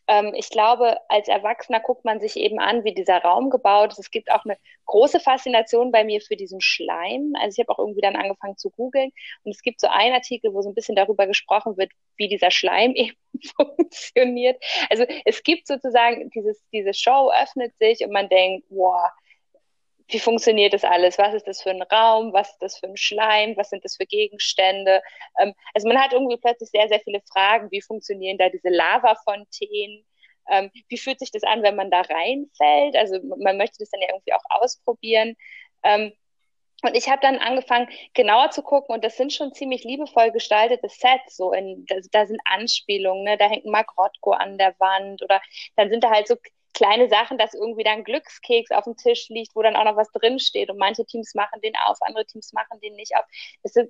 ähm, 0.08 0.32
ich 0.35 0.50
glaube, 0.50 0.99
als 1.08 1.29
Erwachsener 1.29 1.81
guckt 1.81 2.05
man 2.05 2.20
sich 2.20 2.37
eben 2.37 2.58
an, 2.58 2.85
wie 2.85 2.94
dieser 2.94 3.19
Raum 3.19 3.50
gebaut 3.50 3.93
ist. 3.93 3.99
Es 3.99 4.11
gibt 4.11 4.31
auch 4.31 4.44
eine 4.44 4.56
große 4.87 5.20
Faszination 5.20 5.91
bei 5.91 6.05
mir 6.05 6.20
für 6.20 6.37
diesen 6.37 6.61
Schleim. 6.61 7.32
Also 7.41 7.56
ich 7.56 7.67
habe 7.67 7.73
auch 7.73 7.79
irgendwie 7.81 8.00
dann 8.00 8.17
angefangen 8.17 8.56
zu 8.56 8.70
googeln 8.70 9.11
und 9.43 9.50
es 9.50 9.62
gibt 9.62 9.81
so 9.81 9.88
einen 9.88 10.14
Artikel, 10.14 10.55
wo 10.55 10.62
so 10.62 10.70
ein 10.70 10.75
bisschen 10.75 10.97
darüber 10.97 11.26
gesprochen 11.26 11.76
wird, 11.76 11.91
wie 12.17 12.29
dieser 12.29 12.50
Schleim 12.50 12.93
eben 12.94 13.17
funktioniert. 13.56 14.62
Also 14.91 15.05
es 15.25 15.43
gibt 15.43 15.67
sozusagen 15.67 16.31
dieses, 16.31 16.62
diese 16.73 16.94
Show 16.94 17.32
öffnet 17.32 17.76
sich 17.79 18.05
und 18.05 18.12
man 18.12 18.29
denkt, 18.29 18.67
wow, 18.70 19.11
wie 20.08 20.20
funktioniert 20.20 20.73
das 20.73 20.85
alles? 20.85 21.19
Was 21.19 21.35
ist 21.35 21.47
das 21.47 21.62
für 21.62 21.70
ein 21.70 21.82
Raum? 21.82 22.32
Was 22.32 22.50
ist 22.50 22.62
das 22.62 22.79
für 22.79 22.87
ein 22.87 22.97
Schleim? 22.97 23.56
Was 23.56 23.70
sind 23.70 23.85
das 23.85 23.97
für 23.97 24.06
Gegenstände? 24.06 25.03
Ähm, 25.38 25.53
also 25.75 25.88
man 25.88 26.00
hat 26.00 26.12
irgendwie 26.12 26.37
plötzlich 26.37 26.70
sehr, 26.70 26.88
sehr 26.88 27.00
viele 27.00 27.20
Fragen. 27.32 27.70
Wie 27.70 27.82
funktionieren 27.82 28.38
da 28.38 28.49
diese 28.49 28.69
Lavafontänen? 28.69 30.06
Ähm, 30.49 30.70
wie 30.88 30.99
fühlt 30.99 31.19
sich 31.19 31.32
das 31.32 31.43
an, 31.43 31.62
wenn 31.62 31.76
man 31.76 31.91
da 31.91 32.03
reinfällt? 32.03 32.97
Also 32.97 33.19
man 33.38 33.56
möchte 33.56 33.79
das 33.81 33.91
dann 33.91 34.00
ja 34.00 34.08
irgendwie 34.11 34.32
auch 34.32 34.44
ausprobieren. 34.61 35.37
Ähm, 35.82 36.12
und 36.82 36.94
ich 36.94 37.08
habe 37.08 37.20
dann 37.23 37.38
angefangen, 37.38 37.88
genauer 38.14 38.50
zu 38.50 38.62
gucken, 38.62 38.94
und 38.94 39.03
das 39.03 39.17
sind 39.17 39.32
schon 39.32 39.53
ziemlich 39.55 39.82
liebevoll 39.85 40.31
gestaltete 40.31 40.88
Sets. 40.88 41.37
So 41.37 41.53
in, 41.53 41.85
da, 41.87 41.97
da 42.12 42.26
sind 42.26 42.41
Anspielungen, 42.44 43.25
ne? 43.25 43.37
da 43.37 43.49
hängt 43.49 43.64
Mark 43.64 43.97
Rothko 43.99 44.32
an 44.32 44.58
der 44.58 44.75
Wand 44.79 45.22
oder 45.22 45.41
dann 45.77 45.91
sind 45.91 46.05
da 46.05 46.10
halt 46.10 46.29
so 46.29 46.36
kleine 46.76 47.08
Sachen, 47.08 47.38
dass 47.38 47.54
irgendwie 47.54 47.84
dann 47.84 48.04
Glückskeks 48.04 48.70
auf 48.70 48.84
dem 48.84 48.96
Tisch 48.96 49.30
liegt, 49.30 49.56
wo 49.56 49.62
dann 49.62 49.76
auch 49.76 49.84
noch 49.84 49.96
was 49.96 50.12
drinsteht 50.12 50.68
und 50.68 50.76
manche 50.76 51.06
Teams 51.06 51.34
machen 51.34 51.62
den 51.62 51.74
auf, 51.86 51.96
andere 52.02 52.26
Teams 52.26 52.52
machen 52.52 52.78
den 52.80 52.94
nicht 52.96 53.16
auf. 53.16 53.24
Ist, 53.62 53.80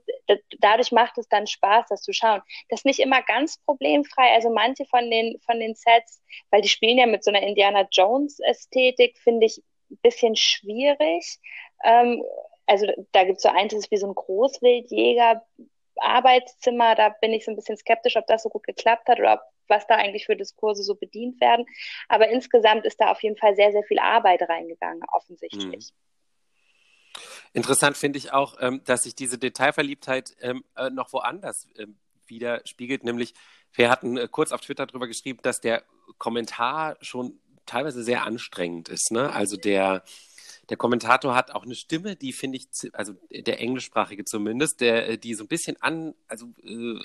dadurch 0.61 0.93
macht 0.93 1.19
es 1.19 1.29
dann 1.29 1.49
Spaß, 1.49 1.87
das 1.89 2.03
zu 2.03 2.13
schauen. 2.13 2.43
Das 2.69 2.81
ist 2.81 2.85
nicht 2.87 3.01
immer 3.01 3.23
ganz 3.23 3.59
problemfrei. 3.65 4.33
Also 4.35 4.51
manche 4.51 4.85
von 4.87 5.11
den, 5.11 5.39
von 5.41 5.59
den 5.59 5.75
Sets, 5.75 6.23
weil 6.51 6.63
die 6.63 6.69
spielen 6.69 6.99
ja 6.99 7.07
mit 7.07 7.25
so 7.25 7.33
einer 7.33 7.43
Indiana 7.43 7.89
Jones 7.91 8.39
Ästhetik, 8.39 9.19
finde 9.19 9.47
ich 9.47 9.59
ein 9.91 9.99
bisschen 10.03 10.37
schwierig. 10.37 11.41
Ähm, 11.83 12.23
also 12.67 12.87
da 13.11 13.25
gibt 13.25 13.39
es 13.39 13.43
so 13.43 13.49
eins, 13.49 13.73
das 13.73 13.85
ist 13.85 13.91
wie 13.91 13.97
so 13.97 14.07
ein 14.07 14.15
Großwildjäger 14.15 15.45
Arbeitszimmer, 15.99 16.95
da 16.95 17.09
bin 17.09 17.33
ich 17.33 17.45
so 17.45 17.51
ein 17.51 17.57
bisschen 17.57 17.77
skeptisch, 17.79 18.17
ob 18.17 18.27
das 18.27 18.45
so 18.45 18.49
gut 18.49 18.65
geklappt 18.65 19.09
hat 19.09 19.19
oder 19.19 19.35
ob 19.35 19.41
was 19.69 19.87
da 19.87 19.97
eigentlich 19.97 20.27
für 20.27 20.37
Diskurse 20.37 20.83
so 20.83 20.95
bedient 20.95 21.41
werden. 21.41 21.67
Aber 22.09 22.29
insgesamt 22.29 22.85
ist 22.85 23.01
da 23.01 23.11
auf 23.11 23.23
jeden 23.23 23.37
Fall 23.37 23.57
sehr, 23.57 23.73
sehr 23.73 23.83
viel 23.85 23.99
Arbeit 23.99 24.43
reingegangen, 24.43 25.03
offensichtlich. 25.13 25.91
Mhm. 25.93 26.07
Interessant 27.53 27.97
finde 27.97 28.19
ich 28.19 28.33
auch, 28.33 28.57
ähm, 28.61 28.83
dass 28.85 29.05
sich 29.05 29.15
diese 29.15 29.39
Detailverliebtheit 29.39 30.37
ähm, 30.41 30.65
äh, 30.77 30.91
noch 30.91 31.13
woanders 31.13 31.67
ähm, 31.79 31.97
widerspiegelt, 32.27 33.05
nämlich 33.05 33.35
wir 33.73 33.91
hatten 33.91 34.17
äh, 34.17 34.29
kurz 34.31 34.53
auf 34.53 34.61
Twitter 34.61 34.87
darüber 34.87 35.07
geschrieben, 35.07 35.39
dass 35.43 35.61
der 35.61 35.85
Kommentar 36.19 36.97
schon 37.01 37.39
teilweise 37.67 38.03
sehr 38.03 38.25
anstrengend 38.25 38.89
ist. 38.89 39.11
Ne? 39.11 39.33
Also 39.33 39.57
der, 39.57 40.05
der 40.69 40.77
Kommentator 40.77 41.35
hat 41.35 41.51
auch 41.51 41.65
eine 41.65 41.75
Stimme, 41.75 42.17
die 42.17 42.33
finde 42.33 42.59
ich, 42.59 42.69
also 42.93 43.15
der 43.31 43.61
englischsprachige 43.61 44.25
zumindest, 44.25 44.81
der, 44.81 45.09
äh, 45.09 45.19
die 45.19 45.35
so 45.35 45.45
ein 45.45 45.49
bisschen 45.49 45.77
an, 45.81 46.15
also 46.29 46.47
äh, 46.63 47.01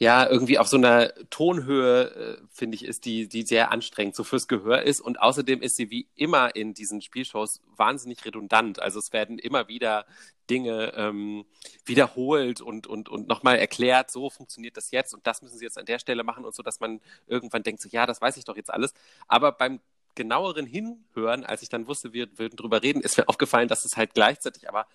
ja 0.00 0.26
irgendwie 0.26 0.58
auf 0.58 0.66
so 0.66 0.78
einer 0.78 1.12
Tonhöhe, 1.28 2.10
äh, 2.10 2.42
finde 2.50 2.74
ich, 2.74 2.86
ist, 2.86 3.04
die, 3.04 3.28
die 3.28 3.42
sehr 3.42 3.70
anstrengend 3.70 4.16
so 4.16 4.24
fürs 4.24 4.48
Gehör 4.48 4.82
ist. 4.82 5.00
Und 5.00 5.20
außerdem 5.20 5.60
ist 5.60 5.76
sie 5.76 5.90
wie 5.90 6.08
immer 6.16 6.56
in 6.56 6.72
diesen 6.72 7.02
Spielshows 7.02 7.60
wahnsinnig 7.76 8.24
redundant. 8.24 8.80
Also 8.80 8.98
es 8.98 9.12
werden 9.12 9.38
immer 9.38 9.68
wieder 9.68 10.06
Dinge 10.48 10.94
ähm, 10.96 11.44
wiederholt 11.84 12.62
und, 12.62 12.86
und, 12.86 13.10
und 13.10 13.28
nochmal 13.28 13.58
erklärt, 13.58 14.10
so 14.10 14.30
funktioniert 14.30 14.78
das 14.78 14.90
jetzt 14.90 15.12
und 15.14 15.26
das 15.26 15.42
müssen 15.42 15.58
sie 15.58 15.64
jetzt 15.64 15.78
an 15.78 15.84
der 15.84 15.98
Stelle 15.98 16.24
machen 16.24 16.46
und 16.46 16.54
so, 16.54 16.62
dass 16.62 16.80
man 16.80 17.00
irgendwann 17.26 17.62
denkt, 17.62 17.82
so 17.82 17.88
ja, 17.90 18.06
das 18.06 18.22
weiß 18.22 18.38
ich 18.38 18.44
doch 18.44 18.56
jetzt 18.56 18.72
alles. 18.72 18.94
Aber 19.28 19.52
beim 19.52 19.80
genaueren 20.14 20.66
Hinhören, 20.66 21.44
als 21.44 21.62
ich 21.62 21.68
dann 21.68 21.86
wusste, 21.86 22.14
wir 22.14 22.38
würden 22.38 22.56
drüber 22.56 22.82
reden, 22.82 23.02
ist 23.02 23.18
mir 23.18 23.28
aufgefallen, 23.28 23.68
dass 23.68 23.84
es 23.84 23.98
halt 23.98 24.14
gleichzeitig 24.14 24.66
aber 24.66 24.86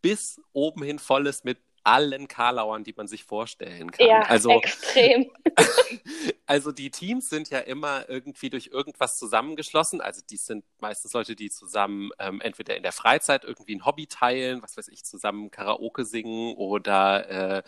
bis 0.00 0.40
oben 0.52 0.84
hin 0.84 1.00
voll 1.00 1.26
ist 1.26 1.44
mit 1.44 1.58
allen 1.84 2.28
Karlauern, 2.28 2.82
die 2.82 2.94
man 2.96 3.06
sich 3.06 3.24
vorstellen 3.24 3.90
kann. 3.90 4.06
Ja, 4.06 4.22
also, 4.22 4.50
extrem. 4.50 5.30
also 6.46 6.72
die 6.72 6.90
Teams 6.90 7.28
sind 7.28 7.50
ja 7.50 7.58
immer 7.58 8.08
irgendwie 8.08 8.50
durch 8.50 8.68
irgendwas 8.68 9.18
zusammengeschlossen. 9.18 10.00
Also 10.00 10.22
die 10.28 10.38
sind 10.38 10.64
meistens 10.80 11.12
Leute, 11.12 11.36
die 11.36 11.50
zusammen 11.50 12.10
ähm, 12.18 12.40
entweder 12.40 12.76
in 12.76 12.82
der 12.82 12.92
Freizeit 12.92 13.44
irgendwie 13.44 13.76
ein 13.76 13.84
Hobby 13.84 14.06
teilen, 14.06 14.62
was 14.62 14.76
weiß 14.76 14.88
ich, 14.88 15.04
zusammen 15.04 15.50
Karaoke 15.50 16.04
singen 16.04 16.54
oder 16.56 17.58
äh, 17.58 17.62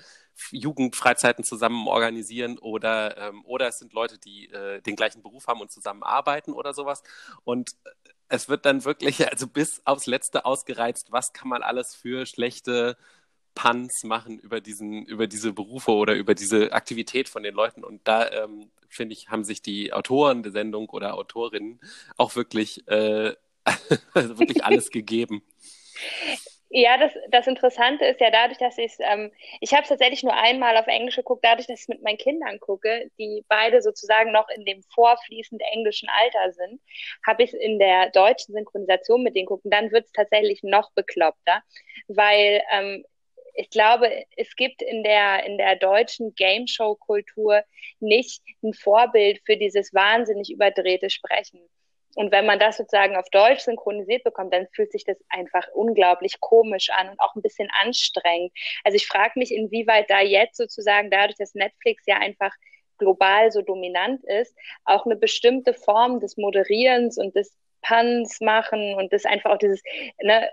Jugendfreizeiten 0.50 1.44
zusammen 1.44 1.86
organisieren 1.86 2.58
oder, 2.58 3.16
ähm, 3.18 3.44
oder 3.44 3.68
es 3.68 3.78
sind 3.78 3.92
Leute, 3.92 4.18
die 4.18 4.48
äh, 4.48 4.80
den 4.80 4.96
gleichen 4.96 5.22
Beruf 5.22 5.46
haben 5.46 5.60
und 5.60 5.70
zusammen 5.70 6.02
arbeiten 6.02 6.52
oder 6.52 6.74
sowas. 6.74 7.02
Und 7.44 7.72
es 8.28 8.48
wird 8.48 8.66
dann 8.66 8.84
wirklich, 8.84 9.30
also 9.30 9.46
bis 9.46 9.82
aufs 9.84 10.06
Letzte 10.06 10.44
ausgereizt, 10.44 11.12
was 11.12 11.32
kann 11.32 11.48
man 11.48 11.62
alles 11.62 11.94
für 11.94 12.26
schlechte 12.26 12.96
Puns 13.56 14.04
machen 14.04 14.38
über 14.38 14.60
diesen, 14.60 15.04
über 15.06 15.26
diese 15.26 15.52
Berufe 15.52 15.90
oder 15.90 16.14
über 16.14 16.34
diese 16.34 16.72
Aktivität 16.72 17.28
von 17.28 17.42
den 17.42 17.54
Leuten. 17.54 17.82
Und 17.82 18.06
da 18.06 18.30
ähm, 18.30 18.70
finde 18.88 19.14
ich, 19.14 19.28
haben 19.30 19.42
sich 19.42 19.62
die 19.62 19.92
Autoren 19.92 20.44
der 20.44 20.52
Sendung 20.52 20.88
oder 20.90 21.14
Autorinnen 21.14 21.80
auch 22.16 22.36
wirklich, 22.36 22.86
äh, 22.86 23.34
also 24.14 24.38
wirklich 24.38 24.64
alles 24.64 24.90
gegeben. 24.90 25.42
Ja, 26.68 26.98
das, 26.98 27.12
das 27.30 27.46
Interessante 27.46 28.04
ist 28.04 28.20
ja 28.20 28.30
dadurch, 28.30 28.58
dass 28.58 28.76
ich 28.76 28.92
ähm, 28.98 29.32
ich 29.60 29.72
habe 29.72 29.84
es 29.84 29.88
tatsächlich 29.88 30.24
nur 30.24 30.34
einmal 30.34 30.76
auf 30.76 30.88
Englisch 30.88 31.16
geguckt, 31.16 31.44
dadurch, 31.44 31.66
dass 31.68 31.78
ich 31.78 31.84
es 31.84 31.88
mit 31.88 32.02
meinen 32.02 32.18
Kindern 32.18 32.58
gucke, 32.60 33.08
die 33.18 33.44
beide 33.48 33.80
sozusagen 33.80 34.32
noch 34.32 34.48
in 34.48 34.64
dem 34.64 34.82
vorfließend 34.94 35.62
englischen 35.72 36.08
Alter 36.08 36.52
sind, 36.52 36.80
habe 37.24 37.44
ich 37.44 37.54
es 37.54 37.58
in 37.58 37.78
der 37.78 38.10
deutschen 38.10 38.52
Synchronisation 38.52 39.22
mit 39.22 39.36
denen 39.36 39.46
gucken. 39.46 39.70
Dann 39.70 39.92
wird 39.92 40.06
es 40.06 40.12
tatsächlich 40.12 40.62
noch 40.64 40.90
bekloppter, 40.92 41.62
weil 42.08 42.60
ähm, 42.72 43.04
ich 43.56 43.70
glaube, 43.70 44.10
es 44.36 44.54
gibt 44.54 44.82
in 44.82 45.02
der, 45.02 45.44
in 45.44 45.58
der 45.58 45.76
deutschen 45.76 46.34
Game 46.34 46.66
Show 46.66 46.94
Kultur 46.94 47.62
nicht 48.00 48.42
ein 48.62 48.74
Vorbild 48.74 49.40
für 49.44 49.56
dieses 49.56 49.94
wahnsinnig 49.94 50.50
überdrehte 50.52 51.10
Sprechen. 51.10 51.60
Und 52.14 52.32
wenn 52.32 52.46
man 52.46 52.58
das 52.58 52.78
sozusagen 52.78 53.16
auf 53.16 53.28
Deutsch 53.30 53.60
synchronisiert 53.60 54.24
bekommt, 54.24 54.52
dann 54.52 54.66
fühlt 54.72 54.90
sich 54.90 55.04
das 55.04 55.18
einfach 55.28 55.66
unglaublich 55.74 56.40
komisch 56.40 56.88
an 56.90 57.10
und 57.10 57.20
auch 57.20 57.34
ein 57.34 57.42
bisschen 57.42 57.68
anstrengend. 57.82 58.52
Also 58.84 58.96
ich 58.96 59.06
frage 59.06 59.32
mich, 59.36 59.52
inwieweit 59.52 60.08
da 60.08 60.20
jetzt 60.20 60.56
sozusagen 60.56 61.10
dadurch, 61.10 61.36
dass 61.36 61.54
Netflix 61.54 62.04
ja 62.06 62.16
einfach 62.16 62.52
global 62.98 63.52
so 63.52 63.60
dominant 63.60 64.24
ist, 64.24 64.56
auch 64.84 65.04
eine 65.04 65.16
bestimmte 65.16 65.74
Form 65.74 66.20
des 66.20 66.38
Moderierens 66.38 67.18
und 67.18 67.36
des 67.36 67.54
Puns 67.82 68.40
machen 68.40 68.94
und 68.94 69.12
das 69.12 69.26
einfach 69.26 69.50
auch 69.50 69.58
dieses, 69.58 69.82
ne, 70.22 70.48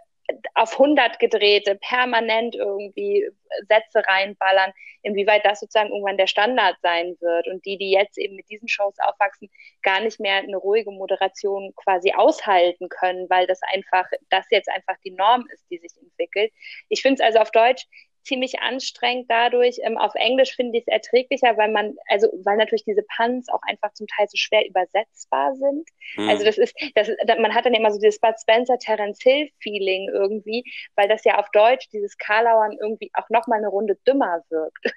auf 0.55 0.73
100 0.73 1.19
gedrehte, 1.19 1.75
permanent 1.75 2.55
irgendwie 2.55 3.29
Sätze 3.67 4.05
reinballern, 4.07 4.71
inwieweit 5.01 5.45
das 5.45 5.59
sozusagen 5.59 5.89
irgendwann 5.89 6.17
der 6.17 6.27
Standard 6.27 6.77
sein 6.81 7.15
wird 7.19 7.47
und 7.47 7.65
die, 7.65 7.77
die 7.77 7.91
jetzt 7.91 8.17
eben 8.17 8.35
mit 8.35 8.49
diesen 8.49 8.67
Shows 8.67 8.95
aufwachsen, 8.99 9.49
gar 9.81 9.99
nicht 9.99 10.19
mehr 10.19 10.37
eine 10.37 10.57
ruhige 10.57 10.91
Moderation 10.91 11.73
quasi 11.75 12.13
aushalten 12.13 12.89
können, 12.89 13.29
weil 13.29 13.47
das 13.47 13.59
einfach, 13.73 14.05
das 14.29 14.45
jetzt 14.49 14.69
einfach 14.69 14.95
die 15.03 15.11
Norm 15.11 15.45
ist, 15.53 15.65
die 15.69 15.77
sich 15.77 15.91
entwickelt. 16.01 16.51
Ich 16.89 17.01
finde 17.01 17.21
es 17.21 17.25
also 17.25 17.39
auf 17.39 17.51
Deutsch 17.51 17.85
ziemlich 18.23 18.59
anstrengend 18.59 19.29
dadurch. 19.29 19.79
Ähm, 19.83 19.97
auf 19.97 20.15
Englisch 20.15 20.55
finde 20.55 20.77
ich 20.77 20.83
es 20.87 20.91
erträglicher, 20.91 21.57
weil 21.57 21.71
man, 21.71 21.95
also 22.07 22.27
weil 22.43 22.57
natürlich 22.57 22.85
diese 22.85 23.03
Puns 23.17 23.49
auch 23.49 23.61
einfach 23.63 23.93
zum 23.93 24.07
Teil 24.07 24.27
so 24.27 24.37
schwer 24.37 24.67
übersetzbar 24.67 25.55
sind. 25.55 25.87
Mhm. 26.15 26.29
Also 26.29 26.45
das 26.45 26.57
ist, 26.57 26.75
das, 26.95 27.09
man 27.39 27.53
hat 27.53 27.65
dann 27.65 27.73
immer 27.73 27.91
so 27.91 27.99
dieses 27.99 28.19
Bud 28.19 28.35
Spencer 28.39 28.77
Terence 28.77 29.19
Hill 29.21 29.49
Feeling 29.59 30.09
irgendwie, 30.11 30.63
weil 30.95 31.07
das 31.07 31.23
ja 31.23 31.37
auf 31.37 31.49
Deutsch 31.51 31.89
dieses 31.91 32.17
Karlauern 32.17 32.77
irgendwie 32.81 33.11
auch 33.13 33.29
nochmal 33.29 33.59
eine 33.59 33.69
Runde 33.69 33.97
dümmer 34.07 34.43
wirkt. 34.49 34.93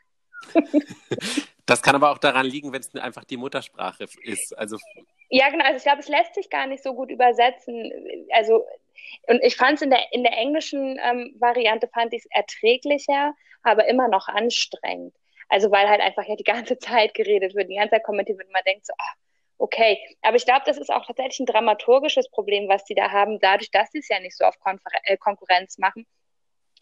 Das 1.66 1.82
kann 1.82 1.96
aber 1.96 2.12
auch 2.12 2.18
daran 2.18 2.46
liegen, 2.46 2.72
wenn 2.72 2.80
es 2.80 2.94
einfach 2.94 3.24
die 3.24 3.36
Muttersprache 3.36 4.06
ist. 4.22 4.56
Also 4.56 4.78
ja, 5.28 5.48
genau. 5.50 5.64
Also 5.64 5.76
ich 5.78 5.82
glaube, 5.82 6.00
es 6.00 6.08
lässt 6.08 6.34
sich 6.34 6.50
gar 6.50 6.66
nicht 6.66 6.82
so 6.82 6.94
gut 6.94 7.10
übersetzen. 7.10 7.92
Also 8.32 8.64
und 9.28 9.42
ich 9.42 9.56
fand 9.56 9.74
es 9.74 9.82
in 9.82 9.90
der, 9.90 10.12
in 10.12 10.22
der 10.22 10.36
englischen 10.36 10.98
ähm, 11.02 11.34
Variante 11.38 11.88
fand 11.88 12.12
ich 12.12 12.24
es 12.24 12.30
erträglicher, 12.30 13.34
aber 13.62 13.86
immer 13.88 14.08
noch 14.08 14.28
anstrengend. 14.28 15.14
Also 15.48 15.70
weil 15.70 15.88
halt 15.88 16.00
einfach 16.00 16.26
ja 16.26 16.36
die 16.36 16.44
ganze 16.44 16.78
Zeit 16.78 17.14
geredet 17.14 17.54
wird, 17.54 17.68
die 17.68 17.76
ganze 17.76 17.96
Zeit 17.96 18.04
kommentiert 18.04 18.38
wird 18.38 18.48
und 18.48 18.52
man 18.52 18.64
denkt 18.66 18.86
so, 18.86 18.92
ah, 18.98 19.12
okay. 19.58 19.98
Aber 20.22 20.36
ich 20.36 20.44
glaube, 20.44 20.62
das 20.66 20.78
ist 20.78 20.90
auch 20.90 21.06
tatsächlich 21.06 21.40
ein 21.40 21.46
dramaturgisches 21.46 22.30
Problem, 22.30 22.68
was 22.68 22.84
die 22.84 22.94
da 22.94 23.10
haben, 23.10 23.38
dadurch, 23.40 23.70
dass 23.70 23.90
sie 23.90 23.98
es 23.98 24.08
ja 24.08 24.20
nicht 24.20 24.36
so 24.36 24.44
auf 24.44 24.58
Konfer 24.60 24.90
äh, 25.04 25.16
Konkurrenz 25.16 25.78
machen, 25.78 26.06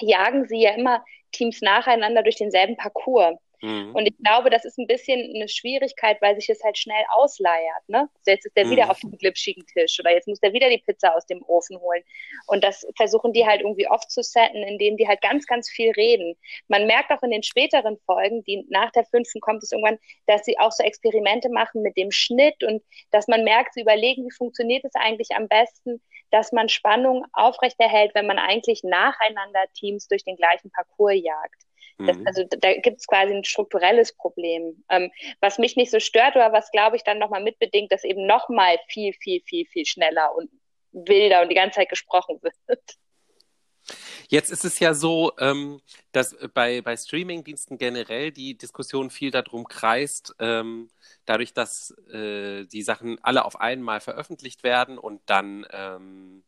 jagen 0.00 0.46
sie 0.46 0.60
ja 0.60 0.72
immer 0.74 1.04
Teams 1.32 1.60
nacheinander 1.60 2.22
durch 2.22 2.36
denselben 2.36 2.76
Parcours. 2.76 3.38
Mhm. 3.64 3.94
Und 3.94 4.06
ich 4.06 4.14
glaube, 4.18 4.50
das 4.50 4.66
ist 4.66 4.78
ein 4.78 4.86
bisschen 4.86 5.34
eine 5.34 5.48
Schwierigkeit, 5.48 6.20
weil 6.20 6.34
sich 6.34 6.50
es 6.50 6.62
halt 6.62 6.76
schnell 6.76 7.02
ausleiert. 7.08 7.88
Ne? 7.88 8.10
Jetzt 8.26 8.44
ist 8.44 8.54
der 8.56 8.66
mhm. 8.66 8.72
wieder 8.72 8.90
auf 8.90 9.00
dem 9.00 9.16
glitschigen 9.16 9.64
Tisch 9.66 9.98
oder 9.98 10.12
jetzt 10.12 10.28
muss 10.28 10.38
der 10.40 10.52
wieder 10.52 10.68
die 10.68 10.82
Pizza 10.84 11.16
aus 11.16 11.24
dem 11.24 11.42
Ofen 11.46 11.80
holen. 11.80 12.02
Und 12.46 12.62
das 12.62 12.86
versuchen 12.98 13.32
die 13.32 13.46
halt 13.46 13.62
irgendwie 13.62 13.88
oft 13.88 14.10
zu 14.10 14.22
setten, 14.22 14.62
indem 14.64 14.98
die 14.98 15.08
halt 15.08 15.22
ganz, 15.22 15.46
ganz 15.46 15.70
viel 15.70 15.92
reden. 15.92 16.36
Man 16.68 16.86
merkt 16.86 17.10
auch 17.10 17.22
in 17.22 17.30
den 17.30 17.42
späteren 17.42 17.96
Folgen, 18.04 18.44
die 18.44 18.66
nach 18.68 18.90
der 18.90 19.06
fünften 19.06 19.40
kommt 19.40 19.62
es 19.62 19.72
irgendwann, 19.72 19.98
dass 20.26 20.44
sie 20.44 20.58
auch 20.58 20.72
so 20.72 20.84
Experimente 20.84 21.48
machen 21.48 21.80
mit 21.80 21.96
dem 21.96 22.10
Schnitt 22.10 22.62
und 22.64 22.82
dass 23.12 23.28
man 23.28 23.44
merkt, 23.44 23.72
sie 23.72 23.80
überlegen, 23.80 24.26
wie 24.26 24.36
funktioniert 24.36 24.84
es 24.84 24.94
eigentlich 24.94 25.30
am 25.34 25.48
besten, 25.48 26.02
dass 26.30 26.52
man 26.52 26.68
Spannung 26.68 27.24
aufrechterhält, 27.32 28.14
wenn 28.14 28.26
man 28.26 28.38
eigentlich 28.38 28.82
nacheinander 28.82 29.64
Teams 29.72 30.06
durch 30.08 30.24
den 30.24 30.36
gleichen 30.36 30.70
Parcours 30.70 31.14
jagt. 31.14 31.62
Das, 31.98 32.16
mhm. 32.16 32.26
also 32.26 32.44
da 32.48 32.74
gibt 32.74 33.00
es 33.00 33.06
quasi 33.06 33.34
ein 33.34 33.44
strukturelles 33.44 34.14
Problem. 34.16 34.84
Ähm, 34.88 35.10
was 35.40 35.58
mich 35.58 35.76
nicht 35.76 35.90
so 35.90 36.00
stört 36.00 36.34
oder 36.34 36.52
was, 36.52 36.70
glaube 36.70 36.96
ich, 36.96 37.04
dann 37.04 37.18
nochmal 37.18 37.42
mitbedingt, 37.42 37.92
dass 37.92 38.04
eben 38.04 38.26
nochmal 38.26 38.78
viel, 38.88 39.12
viel, 39.12 39.42
viel, 39.42 39.66
viel 39.66 39.86
schneller 39.86 40.34
und 40.34 40.50
wilder 40.92 41.42
und 41.42 41.48
die 41.50 41.54
ganze 41.54 41.76
Zeit 41.76 41.88
gesprochen 41.88 42.40
wird. 42.42 42.80
Jetzt 44.28 44.50
ist 44.50 44.64
es 44.64 44.78
ja 44.78 44.94
so, 44.94 45.32
ähm, 45.38 45.80
dass 46.12 46.36
bei, 46.54 46.80
bei 46.80 46.96
Streaming-Diensten 46.96 47.76
generell 47.76 48.30
die 48.32 48.56
Diskussion 48.56 49.10
viel 49.10 49.30
darum 49.30 49.68
kreist, 49.68 50.34
ähm, 50.38 50.90
dadurch, 51.26 51.52
dass 51.52 51.90
äh, 52.12 52.64
die 52.64 52.82
Sachen 52.82 53.22
alle 53.22 53.44
auf 53.44 53.60
einmal 53.60 54.00
veröffentlicht 54.00 54.62
werden 54.62 54.96
und 54.96 55.20
dann 55.26 55.66
ähm, 55.70 56.44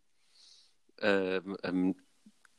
ähm, 1.00 1.56
ähm 1.62 1.96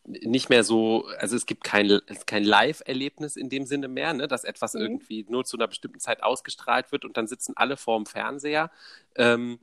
nicht 0.08 0.50
mehr 0.50 0.64
so, 0.64 1.06
also 1.20 1.36
es 1.36 1.46
gibt 1.46 1.64
kein, 1.66 2.00
kein 2.26 2.44
Live-Erlebnis 2.44 3.36
in 3.36 3.50
dem 3.50 3.66
Sinne 3.66 3.90
mehr, 3.90 4.14
ne, 4.14 4.28
dass 4.28 4.46
etwas 4.46 4.74
mhm. 4.74 4.82
irgendwie 4.82 5.26
nur 5.30 5.44
zu 5.44 5.58
einer 5.58 5.68
bestimmten 5.68 6.00
Zeit 6.00 6.24
ausgestrahlt 6.24 6.92
wird 6.92 7.04
und 7.04 7.18
dann 7.18 7.28
sitzen 7.28 7.54
alle 7.58 7.76
vorm 7.76 8.06
Fernseher. 8.06 8.72
Ähm, 9.16 9.60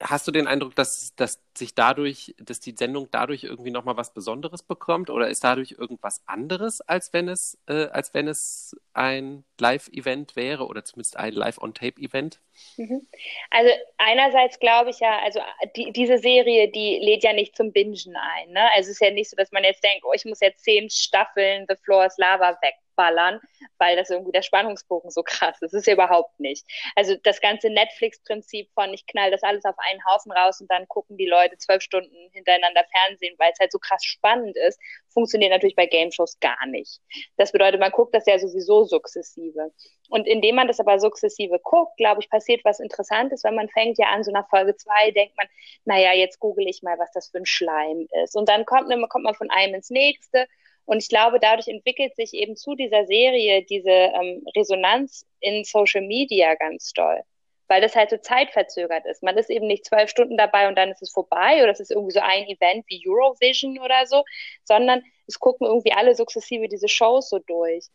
hast 0.00 0.26
du 0.28 0.32
den 0.32 0.46
Eindruck, 0.46 0.74
dass, 0.76 1.14
dass 1.16 1.40
sich 1.56 1.74
dadurch, 1.74 2.34
dass 2.38 2.60
die 2.60 2.74
Sendung 2.76 3.08
dadurch 3.10 3.44
irgendwie 3.44 3.70
nochmal 3.70 3.96
was 3.96 4.14
Besonderes 4.14 4.62
bekommt 4.62 5.10
oder 5.10 5.28
ist 5.28 5.42
dadurch 5.42 5.72
irgendwas 5.72 6.22
anderes, 6.26 6.80
als 6.82 7.12
wenn 7.12 7.28
es, 7.28 7.58
äh, 7.66 7.86
als 7.86 8.14
wenn 8.14 8.28
es 8.28 8.76
ein 8.92 9.44
Live-Event 9.58 10.36
wäre 10.36 10.66
oder 10.66 10.84
zumindest 10.84 11.16
ein 11.16 11.32
Live-on-Tape-Event? 11.32 12.40
Mhm. 12.76 13.06
Also 13.50 13.70
einerseits 13.98 14.58
glaube 14.60 14.90
ich 14.90 15.00
ja, 15.00 15.18
also 15.24 15.40
die, 15.76 15.92
diese 15.92 16.18
Serie, 16.18 16.70
die 16.70 16.98
lädt 17.02 17.24
ja 17.24 17.32
nicht 17.32 17.56
zum 17.56 17.72
Bingen 17.72 18.16
ein. 18.16 18.52
Ne? 18.52 18.62
Also 18.74 18.90
es 18.90 19.00
ist 19.00 19.00
ja 19.00 19.10
nicht 19.10 19.30
so, 19.30 19.36
dass 19.36 19.52
man 19.52 19.64
jetzt 19.64 19.82
denkt, 19.82 20.04
oh, 20.04 20.12
ich 20.14 20.24
muss 20.24 20.40
jetzt 20.40 20.64
zehn 20.64 20.88
Staffeln 20.90 21.66
The 21.68 21.76
Floor 21.82 22.06
is 22.06 22.16
Lava 22.18 22.56
weg 22.62 22.74
wegballern, 22.92 23.40
weil 23.78 23.96
das 23.96 24.10
irgendwie 24.10 24.32
der 24.32 24.42
Spannungsbogen 24.42 25.10
so 25.10 25.22
krass 25.22 25.56
ist. 25.60 25.72
Das 25.72 25.80
ist 25.80 25.86
ja 25.86 25.94
überhaupt 25.94 26.38
nicht. 26.38 26.64
Also 26.94 27.16
das 27.22 27.40
ganze 27.40 27.70
Netflix-Prinzip 27.70 28.70
von 28.74 28.92
ich 28.92 29.06
knall 29.06 29.30
das 29.30 29.42
alles 29.42 29.64
auf 29.64 29.74
einen 29.78 30.04
Haufen 30.04 30.32
raus 30.32 30.60
und 30.60 30.70
dann 30.70 30.86
gucken 30.88 31.16
die 31.16 31.26
Leute 31.26 31.56
zwölf 31.58 31.82
Stunden 31.82 32.30
hintereinander 32.32 32.84
Fernsehen, 32.92 33.34
weil 33.38 33.50
es 33.52 33.58
halt 33.60 33.72
so 33.72 33.78
krass 33.78 34.04
spannend 34.04 34.56
ist, 34.56 34.78
funktioniert 35.08 35.52
natürlich 35.52 35.76
bei 35.76 35.86
Game-Shows 35.86 36.38
gar 36.40 36.66
nicht. 36.66 37.00
Das 37.36 37.52
bedeutet, 37.52 37.80
man 37.80 37.92
guckt 37.92 38.14
das 38.14 38.26
ja 38.26 38.38
sowieso 38.38 38.84
sukzessive. 38.84 39.72
Und 40.08 40.26
indem 40.26 40.56
man 40.56 40.68
das 40.68 40.80
aber 40.80 40.98
sukzessive 40.98 41.58
guckt, 41.62 41.96
glaube 41.96 42.20
ich, 42.20 42.30
passiert 42.30 42.62
was 42.64 42.80
Interessantes, 42.80 43.44
weil 43.44 43.52
man 43.52 43.68
fängt 43.68 43.98
ja 43.98 44.08
an, 44.08 44.24
so 44.24 44.30
nach 44.30 44.48
Folge 44.48 44.76
zwei 44.76 45.10
denkt 45.10 45.36
man, 45.36 45.46
naja, 45.84 46.12
jetzt 46.12 46.38
google 46.38 46.68
ich 46.68 46.82
mal, 46.82 46.98
was 46.98 47.10
das 47.12 47.30
für 47.30 47.38
ein 47.38 47.46
Schleim 47.46 48.06
ist. 48.22 48.36
Und 48.36 48.48
dann 48.48 48.64
kommt, 48.66 48.88
kommt 49.08 49.24
man 49.24 49.34
von 49.34 49.50
einem 49.50 49.74
ins 49.74 49.90
nächste 49.90 50.46
und 50.84 50.98
ich 50.98 51.08
glaube, 51.08 51.38
dadurch 51.40 51.68
entwickelt 51.68 52.16
sich 52.16 52.34
eben 52.34 52.56
zu 52.56 52.74
dieser 52.74 53.06
Serie 53.06 53.64
diese 53.64 53.90
ähm, 53.90 54.44
Resonanz 54.56 55.26
in 55.40 55.64
Social 55.64 56.02
Media 56.02 56.54
ganz 56.54 56.92
toll. 56.92 57.22
Weil 57.68 57.80
das 57.80 57.96
halt 57.96 58.10
so 58.10 58.18
zeitverzögert 58.18 59.06
ist. 59.06 59.22
Man 59.22 59.38
ist 59.38 59.48
eben 59.48 59.66
nicht 59.66 59.86
zwölf 59.86 60.10
Stunden 60.10 60.36
dabei 60.36 60.68
und 60.68 60.76
dann 60.76 60.90
ist 60.90 61.00
es 61.00 61.12
vorbei 61.12 61.62
oder 61.62 61.70
es 61.70 61.80
ist 61.80 61.90
irgendwie 61.90 62.12
so 62.12 62.20
ein 62.20 62.46
Event 62.46 62.84
wie 62.88 63.02
Eurovision 63.06 63.78
oder 63.78 64.06
so, 64.06 64.24
sondern 64.64 65.02
es 65.26 65.38
gucken 65.38 65.66
irgendwie 65.66 65.92
alle 65.92 66.14
sukzessive 66.14 66.68
diese 66.68 66.88
Shows 66.88 67.30
so 67.30 67.38
durch. 67.38 67.86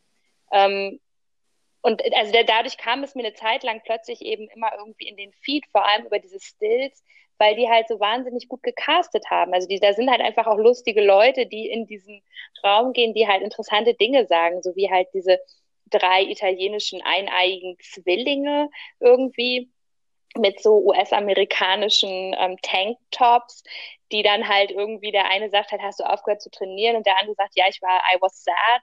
Ähm, 0.52 1.00
und 1.82 2.02
also 2.16 2.34
dadurch 2.48 2.78
kam 2.78 3.04
es 3.04 3.16
mir 3.16 3.24
eine 3.26 3.34
Zeit 3.34 3.64
lang 3.64 3.82
plötzlich 3.86 4.22
eben 4.22 4.48
immer 4.50 4.72
irgendwie 4.78 5.08
in 5.08 5.18
den 5.18 5.32
Feed, 5.34 5.66
vor 5.68 5.86
allem 5.88 6.06
über 6.06 6.20
diese 6.20 6.40
Stills, 6.40 7.04
weil 7.38 7.56
die 7.56 7.70
halt 7.70 7.88
so 7.88 8.00
wahnsinnig 8.00 8.48
gut 8.48 8.64
gecastet 8.64 9.26
haben. 9.30 9.54
Also 9.54 9.68
die, 9.68 9.80
da 9.80 9.94
sind 9.94 10.10
halt 10.10 10.22
einfach 10.22 10.48
auch 10.48 10.58
lustige 10.58 11.04
Leute, 11.04 11.46
die 11.46 11.68
in 11.70 11.86
diesen 11.88 12.22
Raum 12.64 12.94
gehen, 12.94 13.14
die 13.14 13.28
halt 13.28 13.44
interessante 13.44 13.94
Dinge 13.94 14.26
sagen, 14.28 14.62
so 14.62 14.76
wie 14.76 14.90
halt 14.92 15.08
diese 15.14 15.40
drei 15.90 16.24
italienischen 16.24 17.02
eineiigen 17.04 17.78
Zwillinge 17.80 18.70
irgendwie 19.00 19.72
mit 20.36 20.62
so 20.62 20.80
US-amerikanischen 20.86 22.36
ähm, 22.38 22.58
Tanktops, 22.62 23.64
die 24.12 24.24
dann 24.24 24.48
halt 24.48 24.72
irgendwie 24.72 25.12
der 25.12 25.30
eine 25.30 25.50
sagt 25.50 25.72
halt, 25.72 25.82
hast 25.82 26.00
du 26.00 26.04
aufgehört 26.04 26.42
zu 26.42 26.50
trainieren 26.50 26.96
und 26.96 27.06
der 27.06 27.18
andere 27.20 27.36
sagt, 27.36 27.54
ja, 27.56 27.66
ich 27.70 27.82
war, 27.82 28.02
I 28.14 28.18
was 28.22 28.44
sad. 28.44 28.82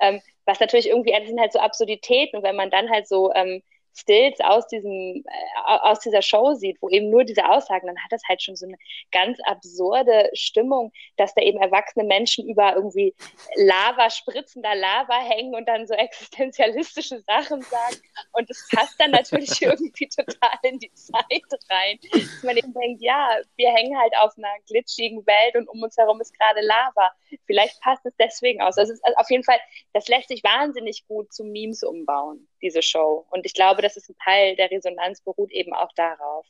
Ähm, 0.00 0.20
was 0.44 0.60
natürlich 0.60 0.88
irgendwie, 0.88 1.12
das 1.12 1.26
sind 1.28 1.40
halt 1.40 1.52
so 1.52 1.58
Absurditäten 1.58 2.38
und 2.38 2.42
wenn 2.42 2.56
man 2.56 2.70
dann 2.70 2.90
halt 2.90 3.06
so 3.08 3.32
ähm, 3.34 3.62
Stills 3.94 4.40
aus 4.40 4.66
diesem, 4.68 5.24
äh, 5.26 5.78
aus 5.82 6.00
dieser 6.00 6.22
Show 6.22 6.54
sieht, 6.54 6.80
wo 6.80 6.88
eben 6.88 7.10
nur 7.10 7.24
diese 7.24 7.48
Aussagen, 7.48 7.86
dann 7.86 7.98
hat 7.98 8.12
das 8.12 8.22
halt 8.28 8.42
schon 8.42 8.56
so 8.56 8.66
eine 8.66 8.76
ganz 9.12 9.38
absurde 9.44 10.30
Stimmung, 10.32 10.92
dass 11.16 11.34
da 11.34 11.42
eben 11.42 11.60
erwachsene 11.60 12.04
Menschen 12.04 12.48
über 12.48 12.74
irgendwie 12.74 13.14
Lava, 13.56 14.10
spritzender 14.10 14.74
Lava 14.74 15.18
hängen 15.20 15.54
und 15.54 15.66
dann 15.68 15.86
so 15.86 15.94
existenzialistische 16.00 17.20
Sachen 17.26 17.62
sagen. 17.62 17.96
Und 18.32 18.48
das 18.48 18.66
passt 18.74 19.00
dann 19.00 19.10
natürlich 19.10 19.60
irgendwie 19.62 20.08
total 20.08 20.58
in 20.62 20.78
die 20.78 20.92
Zeit 20.92 21.20
rein. 21.68 21.98
Dass 22.12 22.42
man 22.42 22.56
eben 22.56 22.72
denkt, 22.72 23.02
ja, 23.02 23.38
wir 23.56 23.72
hängen 23.72 23.98
halt 23.98 24.16
auf 24.18 24.36
einer 24.36 24.54
glitschigen 24.66 25.26
Welt 25.26 25.56
und 25.56 25.68
um 25.68 25.82
uns 25.82 25.96
herum 25.96 26.20
ist 26.20 26.36
gerade 26.38 26.60
Lava. 26.60 27.12
Vielleicht 27.46 27.80
passt 27.80 28.04
es 28.06 28.14
deswegen 28.18 28.60
aus. 28.60 28.78
Also, 28.78 28.92
also 29.02 29.16
auf 29.16 29.30
jeden 29.30 29.44
Fall, 29.44 29.58
das 29.92 30.08
lässt 30.08 30.28
sich 30.28 30.42
wahnsinnig 30.42 31.06
gut 31.06 31.32
zu 31.32 31.44
Memes 31.44 31.82
umbauen, 31.82 32.48
diese 32.62 32.82
Show. 32.82 33.26
Und 33.30 33.46
ich 33.46 33.54
glaube, 33.54 33.82
das 33.94 34.04
ist 34.04 34.10
ein 34.10 34.16
Teil 34.24 34.56
der 34.56 34.70
Resonanz, 34.70 35.20
beruht 35.20 35.50
eben 35.50 35.72
auch 35.72 35.92
darauf. 35.94 36.46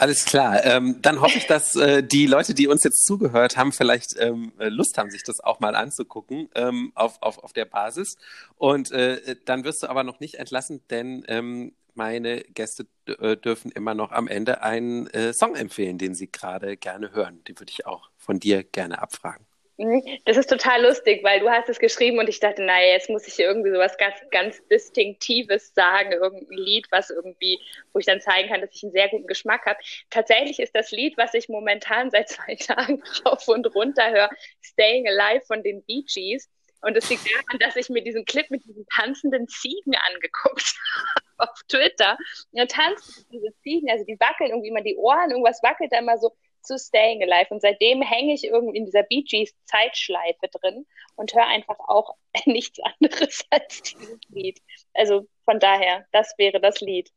Alles 0.00 0.24
klar. 0.24 0.64
Ähm, 0.64 1.02
dann 1.02 1.20
hoffe 1.20 1.38
ich, 1.38 1.46
dass 1.46 1.74
äh, 1.74 2.04
die 2.04 2.26
Leute, 2.26 2.54
die 2.54 2.68
uns 2.68 2.84
jetzt 2.84 3.04
zugehört 3.04 3.56
haben, 3.56 3.72
vielleicht 3.72 4.14
ähm, 4.20 4.52
Lust 4.58 4.96
haben, 4.96 5.10
sich 5.10 5.24
das 5.24 5.40
auch 5.40 5.58
mal 5.58 5.74
anzugucken 5.74 6.48
ähm, 6.54 6.92
auf, 6.94 7.20
auf, 7.20 7.38
auf 7.38 7.52
der 7.52 7.64
Basis. 7.64 8.16
Und 8.54 8.92
äh, 8.92 9.34
dann 9.44 9.64
wirst 9.64 9.82
du 9.82 9.88
aber 9.88 10.04
noch 10.04 10.20
nicht 10.20 10.36
entlassen, 10.36 10.82
denn 10.88 11.24
ähm, 11.26 11.74
meine 11.94 12.42
Gäste 12.42 12.86
äh, 13.06 13.36
dürfen 13.36 13.72
immer 13.72 13.94
noch 13.94 14.12
am 14.12 14.28
Ende 14.28 14.62
einen 14.62 15.08
äh, 15.08 15.34
Song 15.34 15.56
empfehlen, 15.56 15.98
den 15.98 16.14
sie 16.14 16.30
gerade 16.30 16.76
gerne 16.76 17.10
hören. 17.12 17.42
Den 17.44 17.58
würde 17.58 17.72
ich 17.72 17.84
auch 17.84 18.08
von 18.16 18.38
dir 18.38 18.62
gerne 18.62 19.02
abfragen. 19.02 19.47
Mhm. 19.78 20.02
Das 20.24 20.36
ist 20.36 20.50
total 20.50 20.82
lustig, 20.82 21.22
weil 21.22 21.38
du 21.38 21.48
hast 21.48 21.68
es 21.68 21.78
geschrieben 21.78 22.18
und 22.18 22.28
ich 22.28 22.40
dachte, 22.40 22.62
naja, 22.62 22.88
jetzt 22.94 23.08
muss 23.08 23.28
ich 23.28 23.34
hier 23.34 23.46
irgendwie 23.46 23.70
sowas 23.70 23.96
ganz, 23.96 24.16
ganz 24.32 24.60
Distinktives 24.66 25.72
sagen, 25.72 26.10
irgendein 26.10 26.58
Lied, 26.58 26.88
was 26.90 27.10
irgendwie, 27.10 27.60
wo 27.92 28.00
ich 28.00 28.06
dann 28.06 28.20
zeigen 28.20 28.48
kann, 28.48 28.60
dass 28.60 28.74
ich 28.74 28.82
einen 28.82 28.90
sehr 28.90 29.08
guten 29.08 29.28
Geschmack 29.28 29.66
habe. 29.66 29.78
Tatsächlich 30.10 30.58
ist 30.58 30.74
das 30.74 30.90
Lied, 30.90 31.16
was 31.16 31.32
ich 31.34 31.48
momentan 31.48 32.10
seit 32.10 32.28
zwei 32.28 32.54
Tagen 32.60 33.00
rauf 33.24 33.46
und 33.46 33.72
runter 33.72 34.10
höre, 34.10 34.30
Staying 34.60 35.06
Alive 35.06 35.46
von 35.46 35.62
den 35.62 35.84
Bee 35.84 36.02
Gees. 36.12 36.50
Und 36.80 36.96
es 36.96 37.08
liegt 37.08 37.26
daran, 37.26 37.58
dass 37.60 37.76
ich 37.76 37.88
mir 37.88 38.02
diesen 38.02 38.24
Clip 38.24 38.50
mit 38.50 38.64
diesen 38.64 38.84
tanzenden 38.86 39.46
Ziegen 39.46 39.94
angeguckt 39.94 40.74
habe 41.38 41.50
auf 41.50 41.60
Twitter. 41.68 42.16
Und 42.50 42.60
da 42.60 42.66
tanzen 42.66 43.26
diese 43.30 43.52
Ziegen, 43.62 43.88
also 43.90 44.04
die 44.04 44.18
wackeln 44.18 44.50
irgendwie 44.50 44.68
immer 44.68 44.82
die 44.82 44.96
Ohren, 44.96 45.30
irgendwas 45.30 45.62
wackelt 45.62 45.92
da 45.92 45.98
immer 45.98 46.18
so 46.18 46.36
zu 46.68 46.78
Staying 46.78 47.22
Alive. 47.22 47.48
Und 47.50 47.60
seitdem 47.60 48.02
hänge 48.02 48.34
ich 48.34 48.44
irgendwie 48.44 48.78
in 48.78 48.84
dieser 48.84 49.02
Bee 49.02 49.22
Gees 49.22 49.54
Zeitschleife 49.64 50.48
drin 50.52 50.86
und 51.16 51.34
höre 51.34 51.46
einfach 51.46 51.78
auch 51.80 52.14
nichts 52.46 52.78
anderes 52.80 53.44
als 53.50 53.82
dieses 53.82 54.20
Lied. 54.28 54.60
Also 54.94 55.26
von 55.44 55.58
daher, 55.58 56.06
das 56.12 56.34
wäre 56.38 56.60
das 56.60 56.80
Lied. 56.80 57.10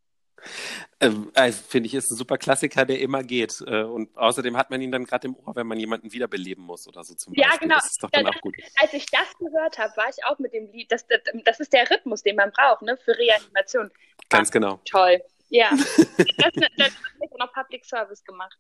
Ähm, 1.00 1.32
also, 1.36 1.62
Finde 1.68 1.88
ich, 1.88 1.94
ist 1.94 2.10
ein 2.10 2.18
super 2.18 2.38
Klassiker, 2.38 2.86
der 2.86 3.00
immer 3.00 3.24
geht. 3.24 3.62
Äh, 3.68 3.84
und 3.84 4.16
außerdem 4.18 4.58
hat 4.58 4.72
man 4.72 4.82
ihn 4.82 4.92
dann 4.92 5.06
gerade 5.06 5.28
im 5.28 5.36
Ohr, 5.36 5.56
wenn 5.56 5.68
man 5.68 5.78
jemanden 5.80 6.12
wiederbeleben 6.12 6.64
muss 6.64 6.88
oder 6.88 7.04
so 7.04 7.14
zum 7.14 7.34
Beispiel. 7.34 7.52
Ja, 7.52 7.58
genau. 7.58 7.76
Das 7.76 7.92
ist 7.92 8.04
doch 8.04 8.10
dann 8.10 8.26
ja, 8.26 8.32
auch 8.32 8.42
gut. 8.42 8.56
Als 8.78 8.94
ich 8.94 9.06
das 9.08 9.38
gehört 9.38 9.78
habe, 9.78 9.96
war 9.98 10.10
ich 10.10 10.24
auch 10.26 10.40
mit 10.40 10.54
dem 10.54 10.72
Lied. 10.72 10.92
Das, 10.92 11.06
das, 11.08 11.20
das 11.46 11.60
ist 11.60 11.74
der 11.74 11.90
Rhythmus, 11.90 12.24
den 12.24 12.38
man 12.38 12.52
braucht, 12.52 12.82
ne, 12.82 12.98
für 12.98 13.16
Reanimation. 13.18 13.92
Ganz 14.30 14.50
Ach, 14.50 14.54
genau. 14.54 14.80
Toll. 14.86 15.22
Ja. 15.52 15.70
das, 15.76 16.54
das, 16.78 16.94
ich 17.20 17.38
noch 17.38 17.54
Public 17.54 17.86
Service 17.86 18.24
gemacht. 18.24 18.58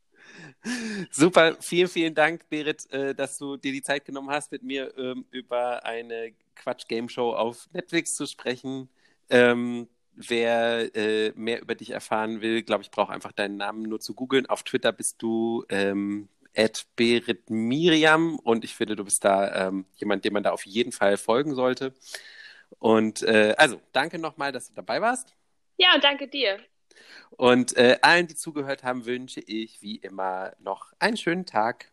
Super, 1.09 1.55
vielen, 1.61 1.87
vielen 1.87 2.13
Dank, 2.13 2.47
Berit, 2.49 2.91
äh, 2.91 3.15
dass 3.15 3.37
du 3.37 3.55
dir 3.55 3.71
die 3.71 3.81
Zeit 3.81 4.03
genommen 4.03 4.29
hast, 4.29 4.51
mit 4.51 4.61
mir 4.61 4.95
ähm, 4.97 5.25
über 5.31 5.85
eine 5.85 6.33
Quatsch-Game-Show 6.55 7.33
auf 7.33 7.69
Netflix 7.71 8.15
zu 8.15 8.25
sprechen. 8.25 8.89
Ähm, 9.29 9.87
wer 10.13 10.93
äh, 10.93 11.31
mehr 11.35 11.61
über 11.61 11.75
dich 11.75 11.91
erfahren 11.91 12.41
will, 12.41 12.61
glaube 12.61 12.83
ich, 12.83 12.91
braucht 12.91 13.11
einfach 13.11 13.31
deinen 13.31 13.55
Namen 13.55 13.83
nur 13.83 14.01
zu 14.01 14.13
googeln. 14.13 14.45
Auf 14.47 14.63
Twitter 14.63 14.91
bist 14.91 15.21
du 15.21 15.63
ähm, 15.69 16.27
Berit 16.97 17.49
Miriam 17.49 18.37
und 18.39 18.65
ich 18.65 18.75
finde, 18.75 18.97
du 18.97 19.05
bist 19.05 19.23
da 19.23 19.69
ähm, 19.69 19.85
jemand, 19.95 20.25
dem 20.25 20.33
man 20.33 20.43
da 20.43 20.51
auf 20.51 20.65
jeden 20.65 20.91
Fall 20.91 21.15
folgen 21.15 21.55
sollte. 21.55 21.93
Und 22.79 23.23
äh, 23.23 23.55
also, 23.57 23.79
danke 23.93 24.19
nochmal, 24.19 24.51
dass 24.51 24.67
du 24.67 24.73
dabei 24.73 24.99
warst. 25.01 25.33
Ja, 25.77 25.97
danke 25.97 26.27
dir. 26.27 26.59
Und 27.31 27.75
äh, 27.77 27.97
allen, 28.01 28.27
die 28.27 28.35
zugehört 28.35 28.83
haben, 28.83 29.05
wünsche 29.05 29.41
ich 29.41 29.81
wie 29.81 29.97
immer 29.97 30.53
noch 30.59 30.93
einen 30.99 31.17
schönen 31.17 31.45
Tag. 31.45 31.90